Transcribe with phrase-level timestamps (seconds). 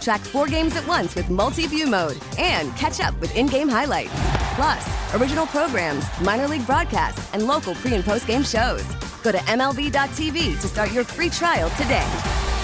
[0.00, 3.68] Track four games at once with multi view mode and catch up with in game
[3.68, 4.12] highlights.
[4.54, 8.84] Plus, original programs, minor league broadcasts, and local pre and post game shows.
[9.22, 12.06] Go to MLB.tv to start your free trial today.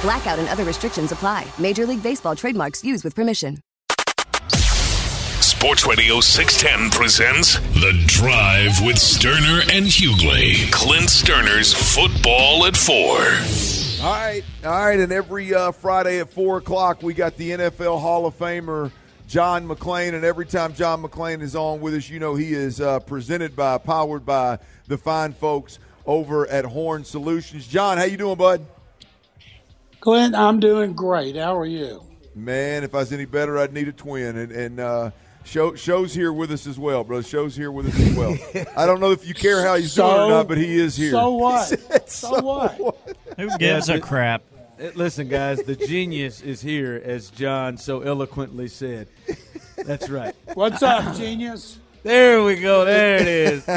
[0.02, 1.46] Blackout and other restrictions apply.
[1.58, 3.58] Major League Baseball trademarks used with permission.
[5.40, 10.70] Sports Radio 610 presents The Drive with Stoerner and Hughley.
[10.70, 13.83] Clint Stoerner's Football at 4.
[14.04, 18.02] All right, all right, and every uh, Friday at 4 o'clock, we got the NFL
[18.02, 18.92] Hall of Famer
[19.28, 22.82] John McClain, and every time John McClain is on with us, you know he is
[22.82, 27.66] uh, presented by, powered by the fine folks over at Horn Solutions.
[27.66, 28.66] John, how you doing, bud?
[30.00, 31.36] Clint, I'm doing great.
[31.36, 32.02] How are you?
[32.34, 34.36] Man, if I was any better, I'd need a twin.
[34.36, 35.10] And, and uh,
[35.44, 37.22] show, show's here with us as well, bro.
[37.22, 38.36] Show's here with us as well.
[38.76, 40.94] I don't know if you care how he's So- doing or not, but he is
[40.94, 41.12] here.
[41.12, 41.66] So what?
[41.68, 43.16] Said, So what?
[43.36, 44.42] Who gives a crap?
[44.80, 49.08] Uh, Listen, guys, the genius is here, as John so eloquently said.
[49.84, 50.34] That's right.
[50.54, 51.78] What's up, genius?
[52.02, 52.84] There we go.
[52.84, 53.68] There it is.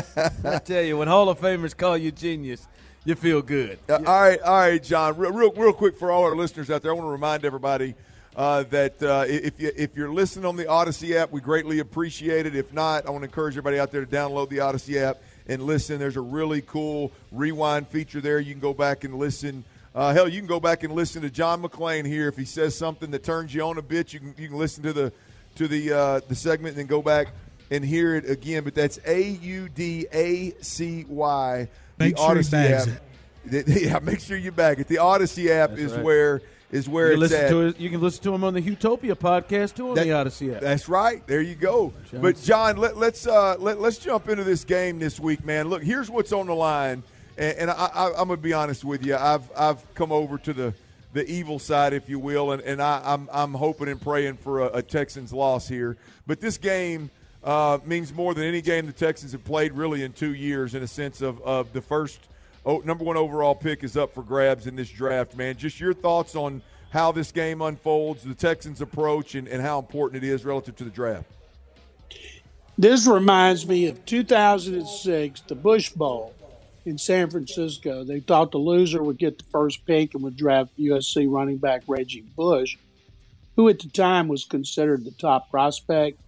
[0.43, 2.67] I tell you, when Hall of Famers call you genius,
[3.05, 3.79] you feel good.
[3.87, 5.17] Uh, all right, all right, John.
[5.17, 7.95] Real, real, real quick for all our listeners out there, I want to remind everybody
[8.35, 12.45] uh, that uh, if you if you're listening on the Audacy app, we greatly appreciate
[12.45, 12.55] it.
[12.55, 15.17] If not, I want to encourage everybody out there to download the Audacy app
[15.47, 15.99] and listen.
[15.99, 18.39] There's a really cool rewind feature there.
[18.39, 19.63] You can go back and listen.
[19.95, 22.27] Uh, hell, you can go back and listen to John McClain here.
[22.27, 24.83] If he says something that turns you on a bit, you can you can listen
[24.83, 25.11] to the
[25.55, 27.29] to the uh, the segment and then go back
[27.71, 28.63] and hear it again.
[28.63, 31.67] But that's A U D A C Y.
[31.97, 33.01] Make the sure Audacy bags app.
[33.49, 34.89] Yeah, make sure you bag it.
[34.89, 36.03] The Audacy app That's is right.
[36.03, 36.41] where
[36.71, 37.49] is where You, can it's listen at.
[37.49, 40.09] to it, you can listen to him on the Utopia podcast too on That- the
[40.11, 40.61] Audacy app.
[40.61, 41.25] That's right.
[41.27, 41.93] There you go.
[42.11, 45.69] But John, let, let's uh, let, let's jump into this game this week, man.
[45.69, 47.03] Look, here's what's on the line,
[47.37, 49.15] and, and I, I, I'm gonna be honest with you.
[49.15, 50.73] I've I've come over to the
[51.13, 54.61] the evil side, if you will, and, and I, I'm I'm hoping and praying for
[54.67, 55.95] a, a Texans loss here.
[56.27, 57.09] But this game
[57.45, 60.83] uh, means more than any game the Texans have played really in two years, in
[60.83, 62.19] a sense of of the first
[62.67, 65.57] oh, number one overall pick is up for grabs in this draft, man.
[65.57, 66.61] Just your thoughts on
[66.91, 70.83] how this game unfolds, the Texans' approach, and, and how important it is relative to
[70.83, 71.25] the draft.
[72.77, 76.35] This reminds me of 2006, the Bush Bowl
[76.85, 78.03] in San Francisco.
[78.03, 81.83] They thought the loser would get the first pick and would draft USC running back
[81.87, 82.77] Reggie Bush,
[83.55, 86.19] who at the time was considered the top prospect.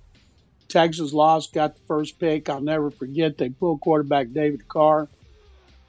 [0.70, 2.50] Texas lost, got the first pick.
[2.50, 5.08] I'll never forget they pulled quarterback David Carr.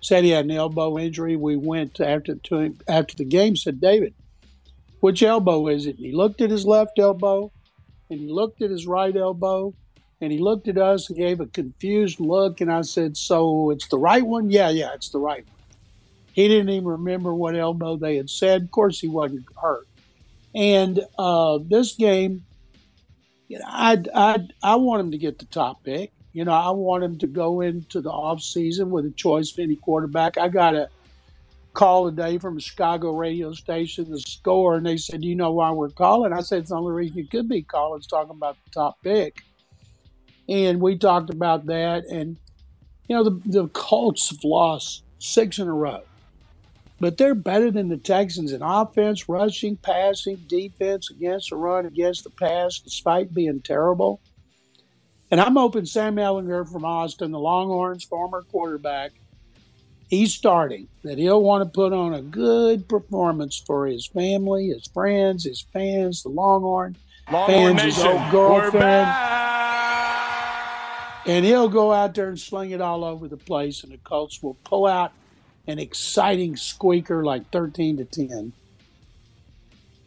[0.00, 1.37] Said he had an elbow injury.
[1.37, 3.56] We went after to him after the game.
[3.56, 4.15] Said David,
[5.00, 5.97] which elbow is it?
[5.97, 7.53] And he looked at his left elbow,
[8.09, 9.75] and he looked at his right elbow,
[10.21, 12.60] and he looked at us and gave a confused look.
[12.60, 14.50] And I said, "So it's the right one?
[14.50, 15.56] Yeah, yeah, it's the right one."
[16.33, 18.62] He didn't even remember what elbow they had said.
[18.62, 19.87] Of course, he wasn't hurt.
[20.55, 22.44] And uh, this game,
[23.49, 26.12] you know, I I I want him to get the top pick.
[26.32, 29.58] You know, I want him to go into the off season with a choice of
[29.58, 30.38] any quarterback.
[30.38, 30.88] I got a
[31.72, 35.70] call today from a Chicago radio station, the score, and they said, "You know why
[35.72, 38.56] we're calling?" I said, "It's the only reason you could be calling is talking about
[38.64, 39.42] the top pick."
[40.48, 42.36] And we talked about that, and
[43.08, 46.02] you know, the the Colts have lost six in a row,
[47.00, 52.22] but they're better than the Texans in offense, rushing, passing, defense, against the run, against
[52.22, 54.21] the pass, despite being terrible.
[55.30, 59.12] And I'm hoping Sam Ehlinger from Austin, the Longhorns' former quarterback,
[60.09, 64.88] he's starting, that he'll want to put on a good performance for his family, his
[64.88, 66.97] friends, his fans, the Longhorn,
[67.30, 69.09] Longhorn fans, his old girlfriend.
[71.27, 74.42] And he'll go out there and sling it all over the place, and the Colts
[74.42, 75.12] will pull out
[75.68, 78.53] an exciting squeaker like 13 to 10.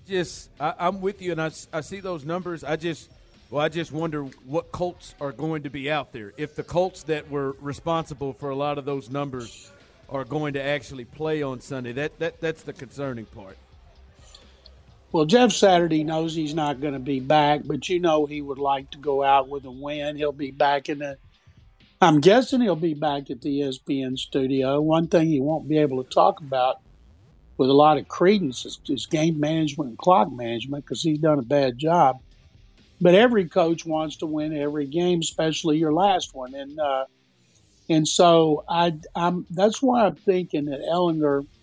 [0.05, 2.65] just I, I'm with you, and I see those numbers.
[2.65, 3.09] I just
[3.53, 6.33] well, I just wonder what Colts are going to be out there.
[6.37, 9.71] If the Colts that were responsible for a lot of those numbers
[10.09, 13.55] are going to actually play on Sunday, that that that's the concerning part.
[15.11, 18.57] Well, Jeff Saturday knows he's not going to be back, but you know he would
[18.57, 20.15] like to go out with a win.
[20.15, 21.19] He'll be back in the.
[22.01, 24.81] I'm guessing he'll be back at the ESPN studio.
[24.81, 26.79] One thing he won't be able to talk about
[27.57, 31.37] with a lot of credence is, is game management and clock management because he's done
[31.37, 32.19] a bad job.
[33.03, 37.05] But every coach wants to win every game, especially your last one, and uh,
[37.89, 39.45] and so I, I'm.
[39.49, 41.45] That's why I'm thinking that Ehlinger,–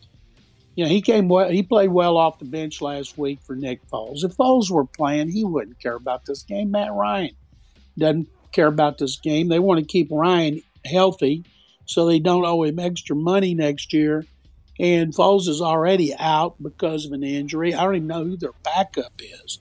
[0.81, 1.50] you know, he came well.
[1.50, 4.25] He played well off the bench last week for Nick Foles.
[4.25, 6.70] If Foles were playing, he wouldn't care about this game.
[6.70, 7.34] Matt Ryan
[7.98, 9.48] doesn't care about this game.
[9.48, 11.44] They want to keep Ryan healthy
[11.84, 14.25] so they don't owe him extra money next year.
[14.78, 17.75] And Foles is already out because of an injury.
[17.75, 19.58] I don't even know who their backup is.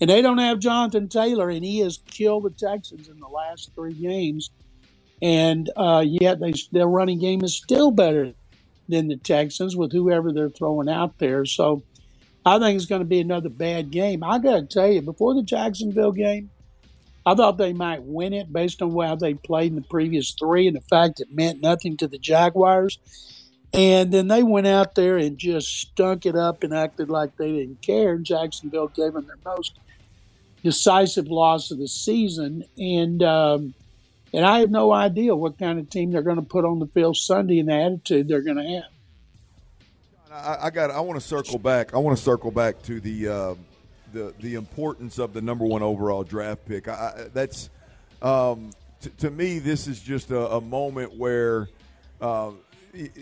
[0.00, 3.70] And they don't have Jonathan Taylor, and he has killed the Texans in the last
[3.74, 4.50] three games.
[5.20, 8.32] And uh, yet they, their running game is still better
[8.88, 11.44] than the Texans with whoever they're throwing out there.
[11.44, 11.82] So
[12.46, 14.22] I think it's going to be another bad game.
[14.22, 16.50] I got to tell you, before the Jacksonville game,
[17.26, 20.66] I thought they might win it based on how they played in the previous three
[20.66, 22.98] and the fact it meant nothing to the Jaguars.
[23.74, 27.52] And then they went out there and just stunk it up and acted like they
[27.52, 28.16] didn't care.
[28.16, 29.78] Jacksonville gave them their most
[30.62, 32.64] decisive loss of the season.
[32.76, 33.74] And um,
[34.32, 36.86] and I have no idea what kind of team they're going to put on the
[36.86, 38.84] field Sunday and the attitude they're going to have.
[40.30, 40.90] I, I got.
[40.90, 41.94] I want to circle back.
[41.94, 43.54] I want to circle back to the uh,
[44.12, 46.88] the the importance of the number one overall draft pick.
[46.88, 47.70] I, I, that's
[48.20, 48.70] um,
[49.00, 49.58] t- to me.
[49.58, 51.68] This is just a, a moment where
[52.20, 52.52] uh,
[52.92, 53.12] it,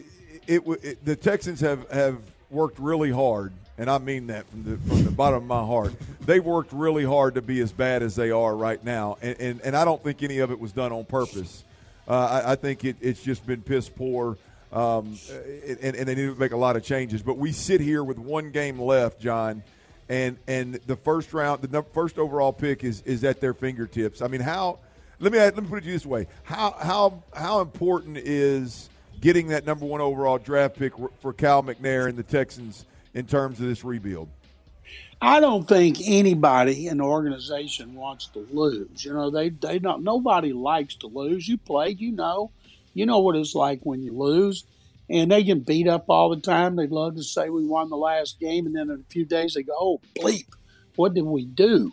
[0.46, 2.18] it, it, the Texans have have
[2.50, 5.94] worked really hard and I mean that from the from the bottom of my heart.
[6.22, 9.60] They've worked really hard to be as bad as they are right now, and and,
[9.62, 11.64] and I don't think any of it was done on purpose.
[12.08, 14.38] Uh, I, I, think it, it's just been piss poor,
[14.72, 15.18] um,
[15.82, 17.20] and, and they need to make a lot of changes.
[17.20, 19.64] But we sit here with one game left, John,
[20.08, 24.22] and and the first round, the first overall pick is is at their fingertips.
[24.22, 24.78] I mean, how?
[25.18, 28.88] Let me let me put it this way: how how how important is
[29.20, 32.84] getting that number one overall draft pick for Cal McNair and the Texans?
[33.16, 34.28] In terms of this rebuild?
[35.20, 39.02] I don't think anybody in the organization wants to lose.
[39.04, 40.04] You know, they they don't.
[40.04, 41.48] Nobody likes to lose.
[41.48, 42.50] You played, you know,
[42.92, 44.64] you know what it's like when you lose,
[45.08, 46.76] and they get beat up all the time.
[46.76, 49.54] They'd love to say we won the last game, and then in a few days
[49.54, 50.48] they go, "Oh, bleep,
[50.96, 51.92] what did we do?"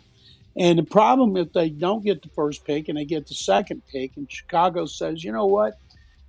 [0.56, 3.82] And the problem if they don't get the first pick and they get the second
[3.90, 5.78] pick, and Chicago says, "You know what?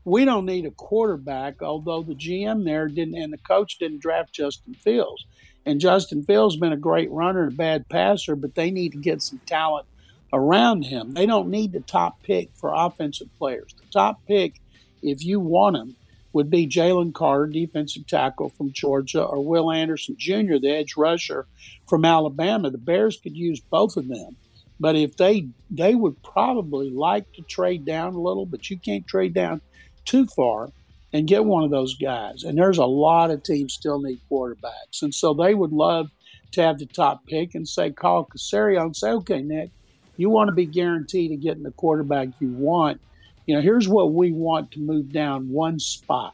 [0.06, 4.32] We don't need a quarterback, although the GM there didn't and the coach didn't draft
[4.32, 5.26] Justin Fields.
[5.66, 8.92] And Justin Fields has been a great runner and a bad passer, but they need
[8.92, 9.88] to get some talent
[10.32, 11.14] around him.
[11.14, 13.74] They don't need the top pick for offensive players.
[13.74, 14.62] The top pick,
[15.02, 15.96] if you want him,
[16.34, 21.48] would be Jalen Carter, defensive tackle from Georgia, or Will Anderson Jr., the edge rusher
[21.88, 22.70] from Alabama.
[22.70, 24.36] The Bears could use both of them.
[24.80, 29.08] But if they they would probably like to trade down a little, but you can't
[29.08, 29.62] trade down
[30.06, 30.70] too far
[31.16, 32.44] and get one of those guys.
[32.44, 35.02] And there's a lot of teams still need quarterbacks.
[35.02, 36.10] And so they would love
[36.52, 39.72] to have the top pick and say, call Caserio and say, okay, Nick,
[40.18, 43.00] you want to be guaranteed of getting the quarterback you want.
[43.46, 46.34] You know, here's what we want to move down one spot.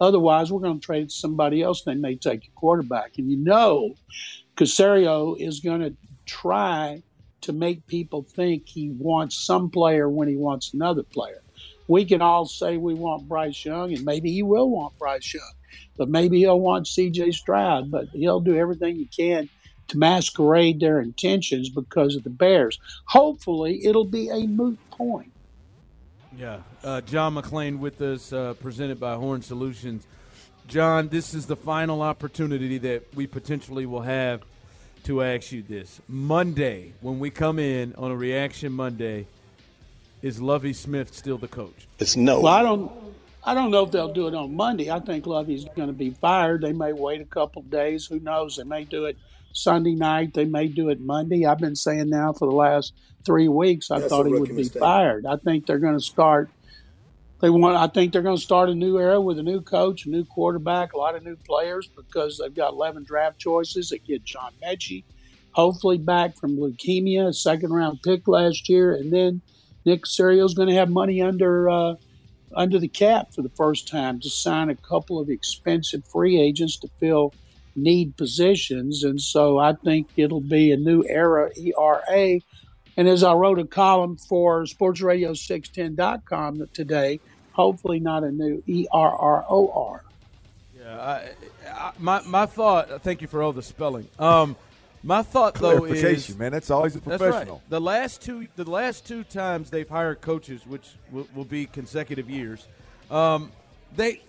[0.00, 1.86] Otherwise, we're going to trade somebody else.
[1.86, 3.18] and They may take your quarterback.
[3.18, 3.94] And you know,
[4.56, 5.94] Caserio is going to
[6.26, 7.02] try
[7.42, 11.43] to make people think he wants some player when he wants another player
[11.88, 15.52] we can all say we want Bryce Young, and maybe he will want Bryce Young,
[15.96, 17.32] but maybe he'll want C.J.
[17.32, 17.90] Stroud.
[17.90, 19.48] But he'll do everything he can
[19.88, 22.78] to masquerade their intentions because of the Bears.
[23.06, 25.32] Hopefully, it'll be a moot point.
[26.36, 30.06] Yeah, uh, John McClain with us, uh, presented by Horn Solutions.
[30.66, 34.42] John, this is the final opportunity that we potentially will have
[35.04, 36.00] to ask you this.
[36.08, 39.26] Monday, when we come in on a reaction Monday,
[40.24, 41.86] is Lovie Smith still the coach?
[41.98, 42.40] It's no.
[42.40, 42.90] Well, I don't.
[43.44, 44.90] I don't know if they'll do it on Monday.
[44.90, 46.62] I think Lovie's going to be fired.
[46.62, 48.06] They may wait a couple days.
[48.06, 48.56] Who knows?
[48.56, 49.18] They may do it
[49.52, 50.32] Sunday night.
[50.32, 51.44] They may do it Monday.
[51.44, 52.94] I've been saying now for the last
[53.26, 53.90] three weeks.
[53.90, 54.80] I That's thought he would be mistake.
[54.80, 55.26] fired.
[55.26, 56.48] I think they're going to start.
[57.42, 57.76] They want.
[57.76, 60.24] I think they're going to start a new era with a new coach, a new
[60.24, 63.90] quarterback, a lot of new players because they've got 11 draft choices.
[63.90, 65.04] They get John Metchie,
[65.50, 69.42] hopefully back from leukemia, a second round pick last year, and then
[69.84, 71.94] Nick is going to have money under uh,
[72.54, 76.78] under the cap for the first time to sign a couple of expensive free agents
[76.78, 77.34] to fill
[77.76, 82.40] need positions, and so I think it'll be a new era ERA.
[82.96, 87.18] And as I wrote a column for SportsRadio610.com today,
[87.52, 90.02] hopefully not a new ERROR.
[90.78, 91.30] Yeah, I,
[91.68, 93.02] I, my my thought.
[93.02, 94.08] Thank you for all the spelling.
[94.18, 94.56] Um,
[95.04, 96.50] My thought though is man.
[96.50, 97.56] That's always a That's professional.
[97.56, 97.70] right.
[97.70, 102.30] The last two, the last two times they've hired coaches, which will, will be consecutive
[102.30, 102.66] years,
[103.10, 103.52] um,
[103.94, 104.22] they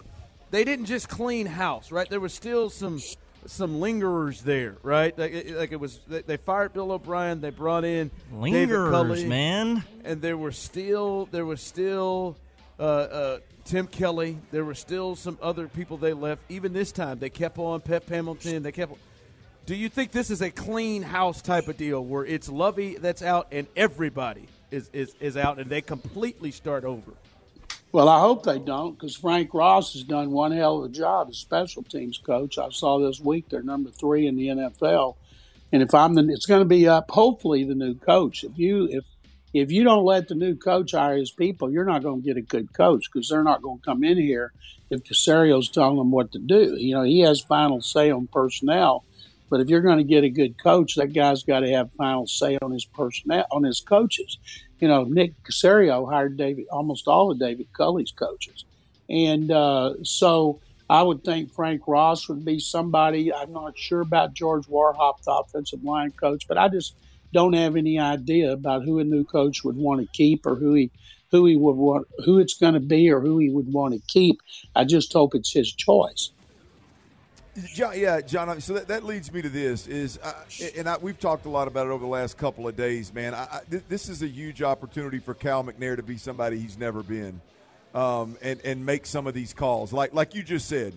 [0.52, 2.10] they didn't just clean house, right?
[2.10, 3.00] There was still some
[3.46, 5.18] some lingerers there, right?
[5.18, 8.92] Like it, like it was, they, they fired Bill O'Brien, they brought in David Lingerers,
[8.92, 9.84] Culley, man.
[10.04, 12.36] and there were still there was still
[12.80, 14.40] uh, uh, Tim Kelly.
[14.52, 16.42] There were still some other people they left.
[16.50, 18.62] Even this time, they kept on Pep Hamilton.
[18.62, 18.92] They kept.
[18.92, 18.98] On.
[19.66, 23.24] Do you think this is a clean house type of deal where it's Lovie that's
[23.24, 27.14] out and everybody is, is, is out and they completely start over?
[27.92, 31.30] Well, I hope they don't because Frank Ross has done one hell of a job
[31.30, 32.60] as special teams coach.
[32.60, 35.16] I saw this week they're number three in the NFL,
[35.72, 37.10] and if I'm the, it's going to be up.
[37.10, 38.44] Hopefully, the new coach.
[38.44, 39.06] If you if
[39.54, 42.36] if you don't let the new coach hire his people, you're not going to get
[42.36, 44.52] a good coach because they're not going to come in here
[44.90, 46.76] if Caserio's telling them what to do.
[46.78, 49.06] You know, he has final say on personnel.
[49.50, 52.28] But if you're going to get a good coach, that guy's got to have final
[52.28, 54.38] say on his personnel, on his coaches.
[54.80, 58.66] You know, Nick Caserio hired David, almost all of David Culley's coaches,
[59.10, 60.60] and uh, so
[60.90, 63.34] I would think Frank Ross would be somebody.
[63.34, 66.96] I'm not sure about George Warhop, the offensive line coach, but I just
[67.34, 70.74] don't have any idea about who a new coach would want to keep or who
[70.74, 70.92] he
[71.32, 74.02] who he would want who it's going to be or who he would want to
[74.08, 74.42] keep.
[74.76, 76.32] I just hope it's his choice.
[77.64, 78.60] John, yeah, John.
[78.60, 80.34] So that, that leads me to this is, uh,
[80.76, 83.34] and I, we've talked a lot about it over the last couple of days, man.
[83.34, 86.78] I, I, th- this is a huge opportunity for Cal McNair to be somebody he's
[86.78, 87.40] never been,
[87.94, 90.94] um, and and make some of these calls, like like you just said.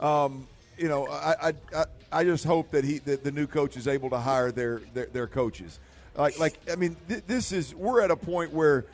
[0.00, 3.86] Um, you know, I, I I just hope that he that the new coach is
[3.86, 5.78] able to hire their their, their coaches.
[6.16, 8.84] Like like I mean, th- this is we're at a point where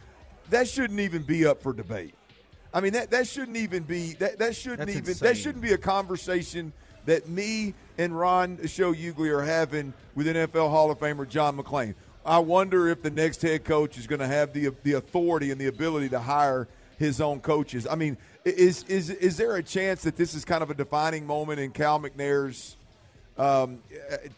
[0.50, 2.14] that shouldn't even be up for debate.
[2.74, 5.28] I mean that that shouldn't even be that that shouldn't That's even insane.
[5.28, 6.74] that shouldn't be a conversation
[7.06, 11.94] that me and Ron Show Hughley are having with NFL Hall of Famer John McClain.
[12.24, 15.60] I wonder if the next head coach is going to have the the authority and
[15.60, 17.86] the ability to hire his own coaches.
[17.86, 21.26] I mean, is is is there a chance that this is kind of a defining
[21.26, 22.76] moment in Cal McNair's
[23.38, 23.80] um,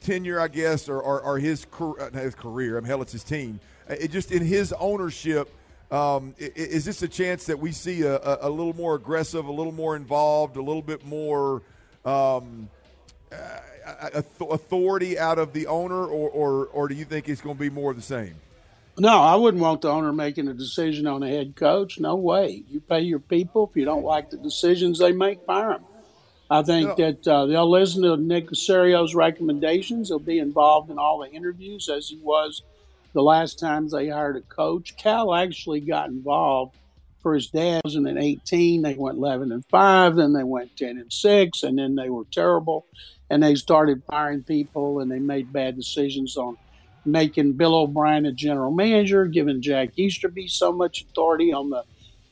[0.00, 1.66] tenure, I guess, or, or, or his,
[2.14, 2.76] his career?
[2.76, 3.60] I mean, hell, it's his team.
[3.88, 5.54] It just in his ownership.
[5.90, 9.72] Um, is this a chance that we see a, a little more aggressive, a little
[9.72, 11.62] more involved, a little bit more
[12.04, 12.68] um,
[13.32, 17.60] uh, authority out of the owner, or, or, or do you think it's going to
[17.60, 18.34] be more of the same?
[18.98, 22.00] No, I wouldn't want the owner making a decision on a head coach.
[22.00, 22.64] No way.
[22.68, 23.68] You pay your people.
[23.70, 25.84] If you don't like the decisions they make, fire them.
[26.50, 30.08] I think that uh, they'll listen to Nick Caserio's recommendations.
[30.08, 32.62] They'll be involved in all the interviews as he was
[33.12, 34.96] the last times they hired a coach.
[34.96, 36.74] Cal actually got involved
[37.28, 37.82] for his dad.
[37.84, 42.08] 2018, they went 11 and five, then they went 10 and six, and then they
[42.08, 42.86] were terrible,
[43.28, 46.56] and they started firing people, and they made bad decisions on
[47.04, 51.84] making Bill O'Brien a general manager, giving Jack Easterby so much authority on the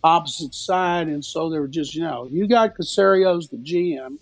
[0.03, 1.09] opposite side.
[1.09, 4.17] And so they were just, you know, you got Caserio's the GM.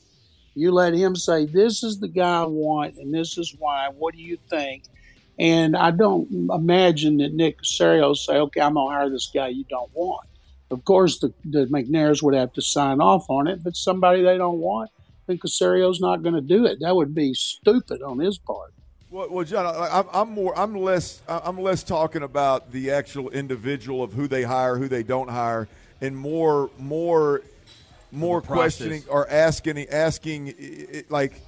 [0.57, 3.91] You let him say, this is the guy I want, and this is why.
[3.97, 4.83] What do you think?
[5.39, 9.65] And I don't imagine that Nick Caserio say, okay, I'm to hire this guy you
[9.71, 10.27] don't want.
[10.71, 14.39] Of course, the, the McNairs would have to sign off on it, but somebody they
[14.39, 14.91] don't want,
[15.27, 16.81] then Caserio's not going to do it.
[16.81, 18.73] That would be stupid on his part.
[19.11, 23.31] Well, well John, I, I'm- I'm more, I'm less, I'm less talking about the actual
[23.31, 25.69] individual of who they hire, who they don't hire,
[26.01, 27.43] and more, more,
[28.11, 28.79] more The process.
[28.79, 31.41] questioning or asking, asking, i- i- like,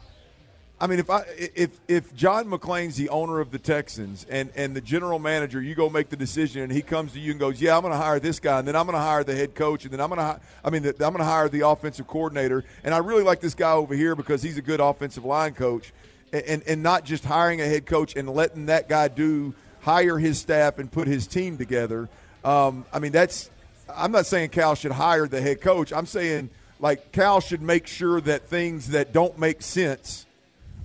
[0.79, 4.77] I mean, if I, if if John McClain's the owner of the Texans and and
[4.77, 7.63] the general manager, you go make the decision, and he comes to you and goes,
[7.63, 9.55] "Yeah, I'm going to hire this guy, and then I'm going to hire the head
[9.55, 12.07] coach, and then I'm going to, I mean, the, I'm going to hire the offensive
[12.07, 15.55] coordinator, and I really like this guy over here because he's a good offensive line
[15.55, 15.93] coach."
[16.33, 20.39] and, and not just hiring a head coach and letting that guy do hire his
[20.39, 22.09] staff and put his team together.
[22.45, 23.51] Um, I mean, that's.
[23.95, 25.93] I'm not saying Cal should hire the head coach.
[25.93, 30.26] I'm saying like Cal should make sure that things that don't make sense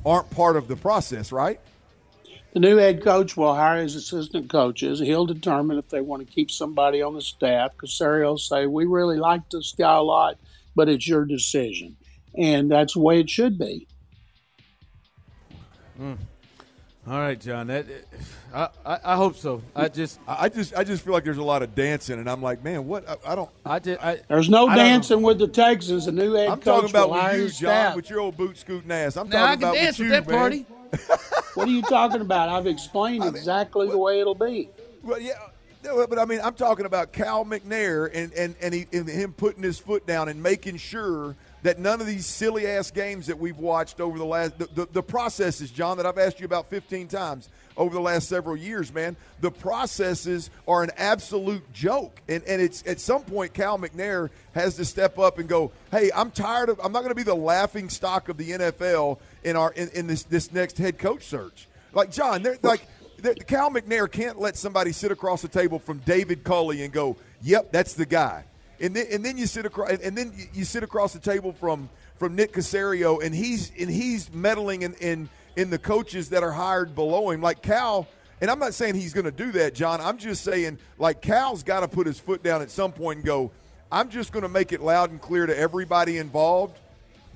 [0.06, 1.60] aren't part of the process, right?
[2.54, 5.00] The new head coach will hire his assistant coaches.
[5.00, 7.78] He'll determine if they want to keep somebody on the staff.
[7.78, 10.38] Caserio will say, "We really like this guy a lot,
[10.76, 11.96] but it's your decision,"
[12.36, 13.88] and that's the way it should be.
[15.96, 16.16] Hmm.
[17.08, 17.68] All right, John.
[17.68, 17.88] That
[18.54, 19.64] I, I, I hope so.
[19.76, 22.44] I just I just I just feel like there's a lot of dancing, and I'm
[22.44, 23.10] like, man, what?
[23.10, 23.50] I, I don't.
[23.66, 26.06] I just I, There's no I dancing with the Texans.
[26.06, 27.96] The new head I'm coach talking about with you, John, staff.
[27.96, 29.18] with your old boot scooting ass.
[29.18, 30.38] I'm Now I can about dance with with you, that man.
[30.38, 30.66] party.
[31.54, 32.48] What are you talking about?
[32.48, 34.70] I've explained exactly the way it'll be.
[35.04, 35.34] Well, yeah,
[35.84, 39.34] no, but I mean, I'm talking about Cal McNair and and and, he, and him
[39.34, 43.38] putting his foot down and making sure that none of these silly ass games that
[43.38, 46.70] we've watched over the last the, the, the, processes, John, that I've asked you about
[46.70, 52.20] 15 times over the last several years, man, the processes are an absolute joke.
[52.28, 56.12] And and it's at some point Cal McNair has to step up and go, hey,
[56.16, 59.56] I'm tired of I'm not going to be the laughing stock of the NFL in
[59.56, 61.68] our in, in this this next head coach search.
[61.94, 62.88] Like John, they're like
[63.48, 67.72] Cal McNair can't let somebody sit across the table from David Culley and go, "Yep,
[67.72, 68.46] that's the guy."
[68.82, 71.90] And then, and then you sit across, and then you sit across the table from
[72.18, 76.52] from Nick Caserio, and he's and he's meddling in in, in the coaches that are
[76.52, 78.08] hired below him, like Cal.
[78.42, 80.02] And I'm not saying he's going to do that, John.
[80.02, 83.26] I'm just saying, like Cal's got to put his foot down at some point and
[83.26, 83.52] go.
[83.92, 86.80] I'm just going to make it loud and clear to everybody involved.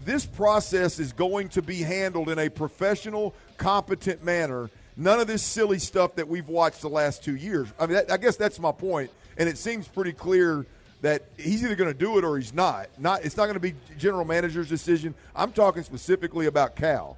[0.03, 5.43] This process is going to be handled in a professional, competent manner None of this
[5.43, 7.67] silly stuff that we've watched the last two years.
[7.77, 10.65] I mean, that, I guess that's my point, and it seems pretty clear
[11.05, 12.89] that he's either going to do it or he's not.
[12.97, 15.13] Not it's not going to be general manager's decision.
[15.35, 17.17] I'm talking specifically about Cal.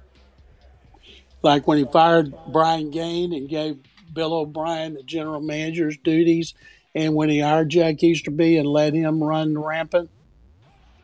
[1.40, 3.78] Like when he fired Brian Gaine and gave
[4.12, 6.52] Bill O'Brien the general manager's duties,
[6.94, 10.10] and when he hired Jack Easterby and let him run rampant.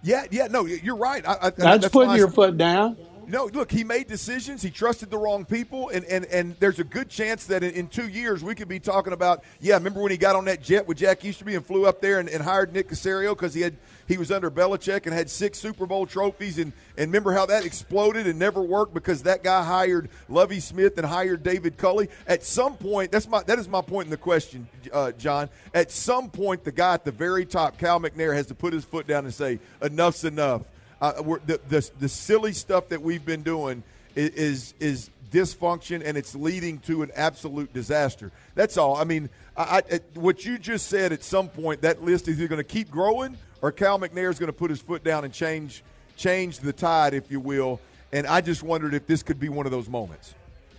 [0.03, 1.27] Yeah, yeah, no, you're right.
[1.27, 2.99] I, I, that's, that's, putting your foot down.
[3.29, 4.63] No, look, he made decisions.
[4.63, 7.89] He trusted the wrong people, and and, and there's a good chance that in, in,
[7.89, 9.45] two years we could be talking about.
[9.61, 12.21] Yeah, remember when he got on that jet with Jack Easterby and flew up there
[12.21, 13.77] and, and hired Nick Caserio because he had
[14.07, 17.65] he was under Belichick and had six Super Bowl trophies, and and remember how that
[17.65, 22.09] exploded and never worked because that guy hired Lovie Smith and hired David Culley.
[22.27, 25.49] At some point, that's my that is my point in the question, uh, John.
[25.73, 28.85] At some point, the guy at the very top, Cal McNair, has to put his
[28.85, 30.63] foot down and say enough's enough
[31.01, 31.13] uh,
[31.47, 33.83] the, the, the silly stuff that we've been doing
[34.17, 38.31] is is dysfunction and it's leading to an absolute disaster.
[38.55, 38.97] That's all.
[38.97, 42.49] I mean, I, I, what you just said at some point, that list is either
[42.49, 45.35] going to keep growing or Cal McNair is going to put his foot down and
[45.35, 45.83] change
[46.17, 47.81] change the tide, if you will.
[48.13, 50.35] And I just wondered if this could be one of those moments.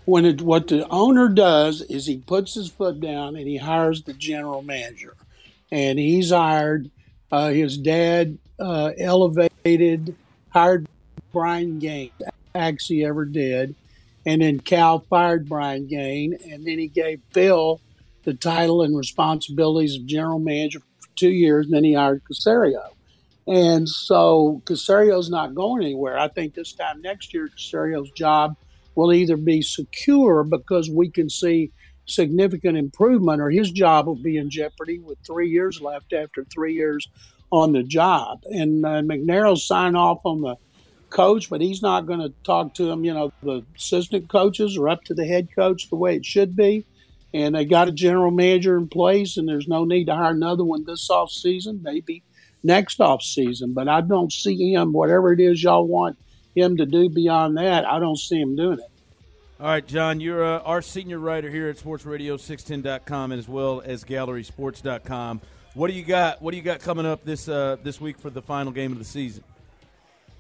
[0.06, 4.04] When it, what the owner does is he puts his foot down and he hires
[4.04, 5.16] the general manager,
[5.72, 6.92] and he's hired
[7.32, 10.16] uh, his dad uh, elevated,
[10.50, 10.88] hired
[11.32, 12.12] Brian Gaine,
[12.54, 13.76] actually ever did.
[14.26, 17.80] And then Cal fired Brian Gaine, and then he gave Phil
[18.24, 22.90] the title and responsibilities of general manager for two years, and then he hired Caserio.
[23.48, 26.18] And so Caserio's not going anywhere.
[26.18, 28.56] I think this time next year, Caserio's job
[28.96, 31.72] will either be secure because we can see
[32.08, 36.74] significant improvement, or his job will be in jeopardy with three years left after three
[36.74, 37.08] years
[37.56, 38.44] on the job.
[38.46, 40.56] And uh, McNair will sign off on the
[41.10, 43.06] coach, but he's not going to talk to him.
[43.06, 46.56] You know, the assistant coaches are up to the head coach the way it should
[46.56, 46.86] be.
[47.34, 50.64] And they got a general manager in place, and there's no need to hire another
[50.64, 52.24] one this off season, maybe
[52.64, 53.74] next off season.
[53.74, 56.18] But I don't see him, whatever it is y'all want
[56.56, 58.92] him to do beyond that, I don't see him doing it.
[59.60, 64.04] All right, John, you're uh, our senior writer here at sportsradio610.com and as well as
[64.04, 65.42] gallerysports.com.
[65.76, 66.42] What do you got?
[66.42, 68.98] What do you got coming up this uh, this week for the final game of
[68.98, 69.44] the season?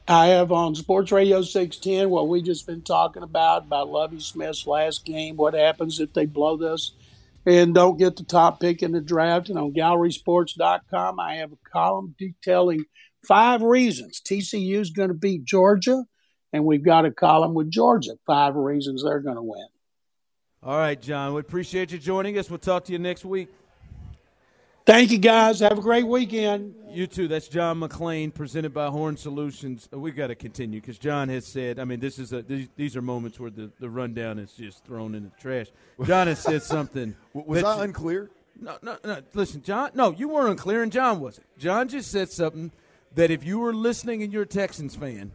[0.07, 4.65] I have on Sports Radio 610 what we just been talking about about Lovie Smith's
[4.65, 5.35] last game.
[5.35, 6.93] What happens if they blow this
[7.45, 9.49] and don't get the top pick in the draft?
[9.49, 12.85] And on GallerySports.com, I have a column detailing
[13.27, 16.05] five reasons TCU is going to beat Georgia,
[16.53, 19.67] and we've got a column with Georgia five reasons they're going to win.
[20.63, 21.33] All right, John.
[21.33, 22.49] We appreciate you joining us.
[22.49, 23.49] We'll talk to you next week.
[24.85, 25.61] Thank you, guys.
[25.61, 26.75] Have a great weekend.
[26.91, 27.27] You too.
[27.27, 29.89] That's John McClain, presented by Horn Solutions.
[29.91, 31.79] We've got to continue because John has said.
[31.79, 34.85] I mean, this is a these, these are moments where the, the rundown is just
[34.85, 35.67] thrown in the trash.
[36.05, 37.15] John has said something.
[37.33, 38.29] was I unclear?
[38.61, 39.21] No, no, no.
[39.33, 39.89] Listen, John.
[39.95, 41.47] No, you weren't unclear, and John wasn't.
[41.57, 42.71] John just said something
[43.15, 45.31] that if you were listening and you're a Texans fan,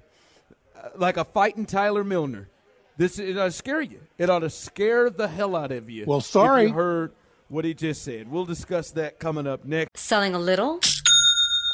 [0.76, 2.48] uh, like a fighting Tyler Milner,
[2.96, 4.00] this it ought to scare you.
[4.16, 6.04] It ought to scare the hell out of you.
[6.06, 6.68] Well, sorry.
[6.68, 7.12] you heard
[7.50, 8.30] what he just said.
[8.30, 9.98] We'll discuss that coming up next.
[9.98, 10.80] Selling a little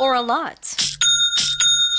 [0.01, 0.86] or a lot?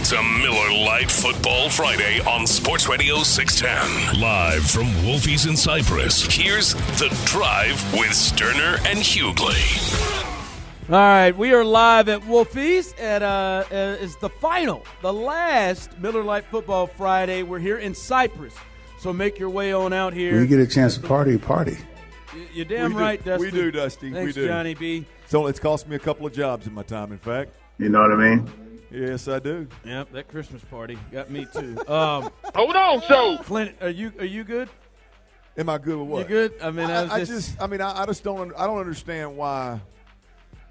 [0.00, 4.20] It's a Miller Lite Football Friday on Sports Radio 610.
[4.20, 6.22] Live from Wolfie's in Cypress.
[6.22, 9.58] Here's The Drive with Stoerner and Hughley.
[10.88, 15.98] All right, we are live at Wolfie's, and uh, uh, is the final, the last
[15.98, 17.42] Miller Lite Football Friday.
[17.42, 18.54] We're here in Cypress,
[19.00, 20.34] so make your way on out here.
[20.34, 21.76] When you get a chance to party, party.
[22.54, 23.44] You're damn we right, do, Dusty.
[23.46, 24.12] We do, Dusty.
[24.12, 24.46] Thanks, we do.
[24.46, 25.06] Johnny B.
[25.26, 27.50] So it's cost me a couple of jobs in my time, in fact.
[27.78, 28.67] You know what I mean?
[28.90, 29.68] Yes, I do.
[29.84, 31.78] Yep, that Christmas party got me too.
[31.88, 34.68] Um, Hold on, so Clint, are you are you good?
[35.56, 36.18] Am I good with what?
[36.20, 36.54] You good?
[36.62, 38.78] I mean, I, was I, just, just, I mean, I, I just don't, I don't
[38.78, 39.80] understand why,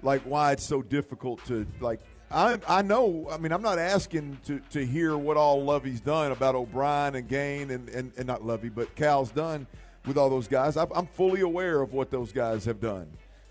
[0.02, 2.00] like, why it's so difficult to, like,
[2.30, 6.32] I, I know, I mean, I'm not asking to, to hear what all Lovie's done
[6.32, 9.66] about O'Brien and Gaine and, and, and not Lovie, but Cal's done
[10.06, 10.78] with all those guys.
[10.78, 13.08] I, I'm fully aware of what those guys have done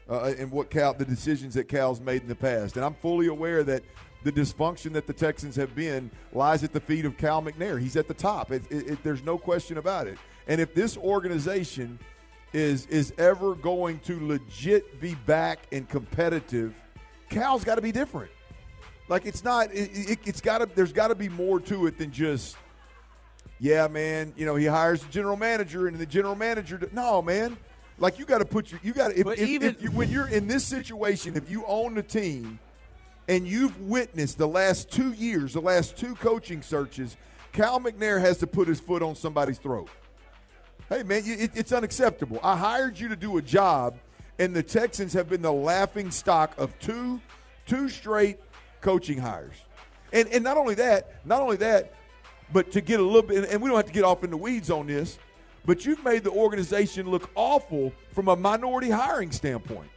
[0.10, 3.28] uh, and what Cal, the decisions that Cal's made in the past, and I'm fully
[3.28, 3.84] aware that
[4.24, 7.80] the dysfunction that the Texans have been lies at the feet of Cal McNair.
[7.80, 8.52] He's at the top.
[8.52, 10.18] It, it, it, there's no question about it.
[10.48, 12.00] And if this organization
[12.54, 16.74] is is ever going to legit be back and competitive,
[17.30, 18.32] Cal's got to be different.
[19.10, 19.70] Like it's not.
[19.74, 20.66] It, has got to.
[20.66, 22.58] There's got to be more to it than just.
[23.60, 24.34] Yeah, man.
[24.38, 26.80] You know, he hires the general manager, and the general manager.
[26.92, 27.58] No, man.
[28.00, 28.80] Like you got to put your.
[28.84, 29.20] You got to.
[29.20, 32.60] If, if, even, if you, when you're in this situation, if you own the team
[33.28, 37.18] and you've witnessed the last two years, the last two coaching searches,
[37.52, 39.90] Cal McNair has to put his foot on somebody's throat.
[40.90, 42.40] Hey, man, it, it's unacceptable.
[42.42, 43.98] I hired you to do a job,
[44.40, 47.20] and the Texans have been the laughing stock of two,
[47.66, 48.38] two straight
[48.80, 49.56] coaching hires.
[50.14, 51.94] And, and not only that, not only that,
[52.54, 54.38] but to get a little bit, and we don't have to get off in the
[54.38, 55.20] weeds on this,
[55.66, 59.90] but you've made the organization look awful from a minority hiring standpoint.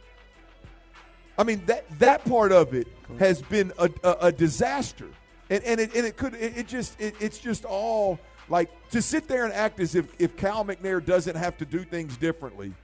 [1.41, 5.07] I mean that that part of it has been a, a, a disaster,
[5.49, 9.01] and and it, and it could it, it just it, it's just all like to
[9.01, 12.75] sit there and act as if if Cal McNair doesn't have to do things differently,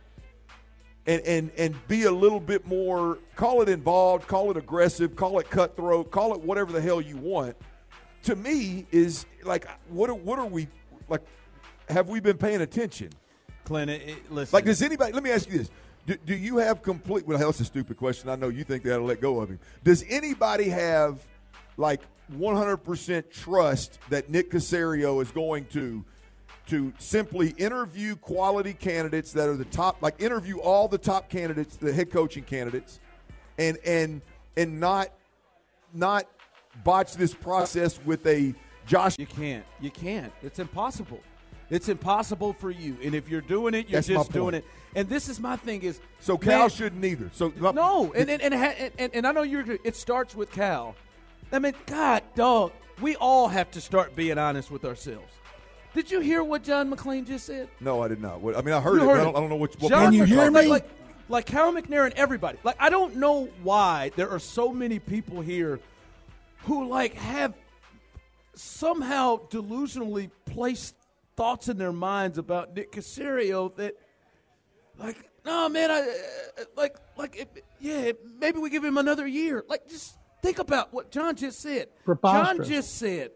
[1.05, 5.37] and and and be a little bit more call it involved, call it aggressive, call
[5.37, 7.55] it cutthroat, call it whatever the hell you want.
[8.23, 10.67] To me, is like what are, what are we
[11.09, 11.21] like?
[11.89, 13.11] Have we been paying attention?
[13.65, 14.55] Clint, it, listen.
[14.55, 15.13] Like, does anybody?
[15.13, 15.69] Let me ask you this:
[16.07, 17.27] do, do you have complete?
[17.27, 18.29] Well, that's a stupid question.
[18.29, 19.59] I know you think they ought to let go of him.
[19.83, 21.19] Does anybody have
[21.75, 22.01] like
[22.33, 26.03] 100% trust that Nick Caserio is going to
[26.67, 31.77] to simply interview quality candidates that are the top, like interview all the top candidates,
[31.77, 32.99] the head coaching candidates,
[33.57, 34.21] and and
[34.57, 35.09] and not
[35.93, 36.27] not
[36.83, 38.53] botch this process with a
[38.85, 39.17] Josh.
[39.17, 39.65] You can't.
[39.79, 40.31] You can't.
[40.41, 41.21] It's impossible.
[41.69, 42.97] It's impossible for you.
[43.03, 44.65] And if you're doing it, you're That's just doing it.
[44.95, 47.29] And this is my thing is So Cal man, shouldn't either.
[47.33, 48.53] So uh, no, and and, and
[48.97, 49.65] and and I know you're.
[49.83, 50.95] It starts with Cal.
[51.51, 55.31] I mean, God, dog, we all have to start being honest with ourselves.
[55.93, 57.69] Did you hear what John McClain just said?
[57.79, 58.37] No, I did not.
[58.37, 59.13] I mean, I heard You it.
[59.13, 59.75] heard I, don't, I don't know which.
[59.79, 60.67] what John you hear me?
[60.67, 60.89] like, like,
[61.29, 62.57] like Carol McNair and everybody.
[62.63, 65.79] Like I don't know why there are so many people here
[66.63, 67.53] who like have
[68.53, 70.95] somehow delusionally placed
[71.37, 73.93] thoughts in their minds about Nick Caserio that
[74.97, 79.63] like no man I uh, like like it, yeah maybe we give him another year
[79.69, 81.87] like just think about what John just said
[82.23, 83.31] John just said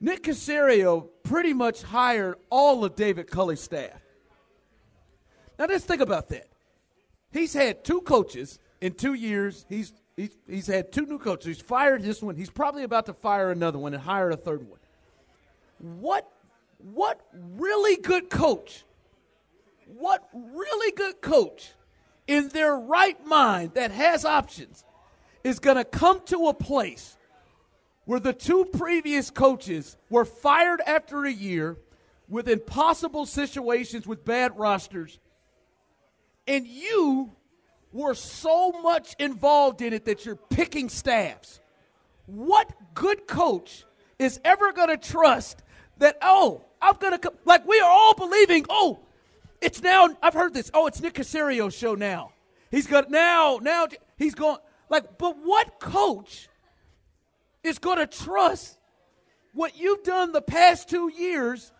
[0.00, 4.00] Nick Caserio pretty much hired all of David Culley's staff
[5.58, 6.46] now just think about that
[7.32, 11.46] he's had two coaches in two years he's He's, he's had two new coaches.
[11.56, 12.36] He's fired this one.
[12.36, 14.78] He's probably about to fire another one and hire a third one.
[15.78, 16.30] What
[16.92, 18.84] what really good coach?
[19.86, 21.72] What really good coach
[22.26, 24.84] in their right mind that has options
[25.42, 27.16] is going to come to a place
[28.04, 31.78] where the two previous coaches were fired after a year
[32.28, 35.18] with impossible situations with bad rosters
[36.46, 37.32] and you
[37.92, 41.60] were so much involved in it that you're picking staffs.
[42.26, 43.84] What good coach
[44.18, 45.62] is ever going to trust
[45.98, 47.34] that, oh, I'm going to come?
[47.46, 49.00] Like, we are all believing, oh,
[49.60, 52.32] it's now, I've heard this, oh, it's Nick Caserio's show now.
[52.70, 53.86] He's got, now, now,
[54.18, 54.58] he's going,
[54.90, 56.48] like, but what coach
[57.62, 58.78] is going to trust
[59.54, 61.72] what you've done the past two years?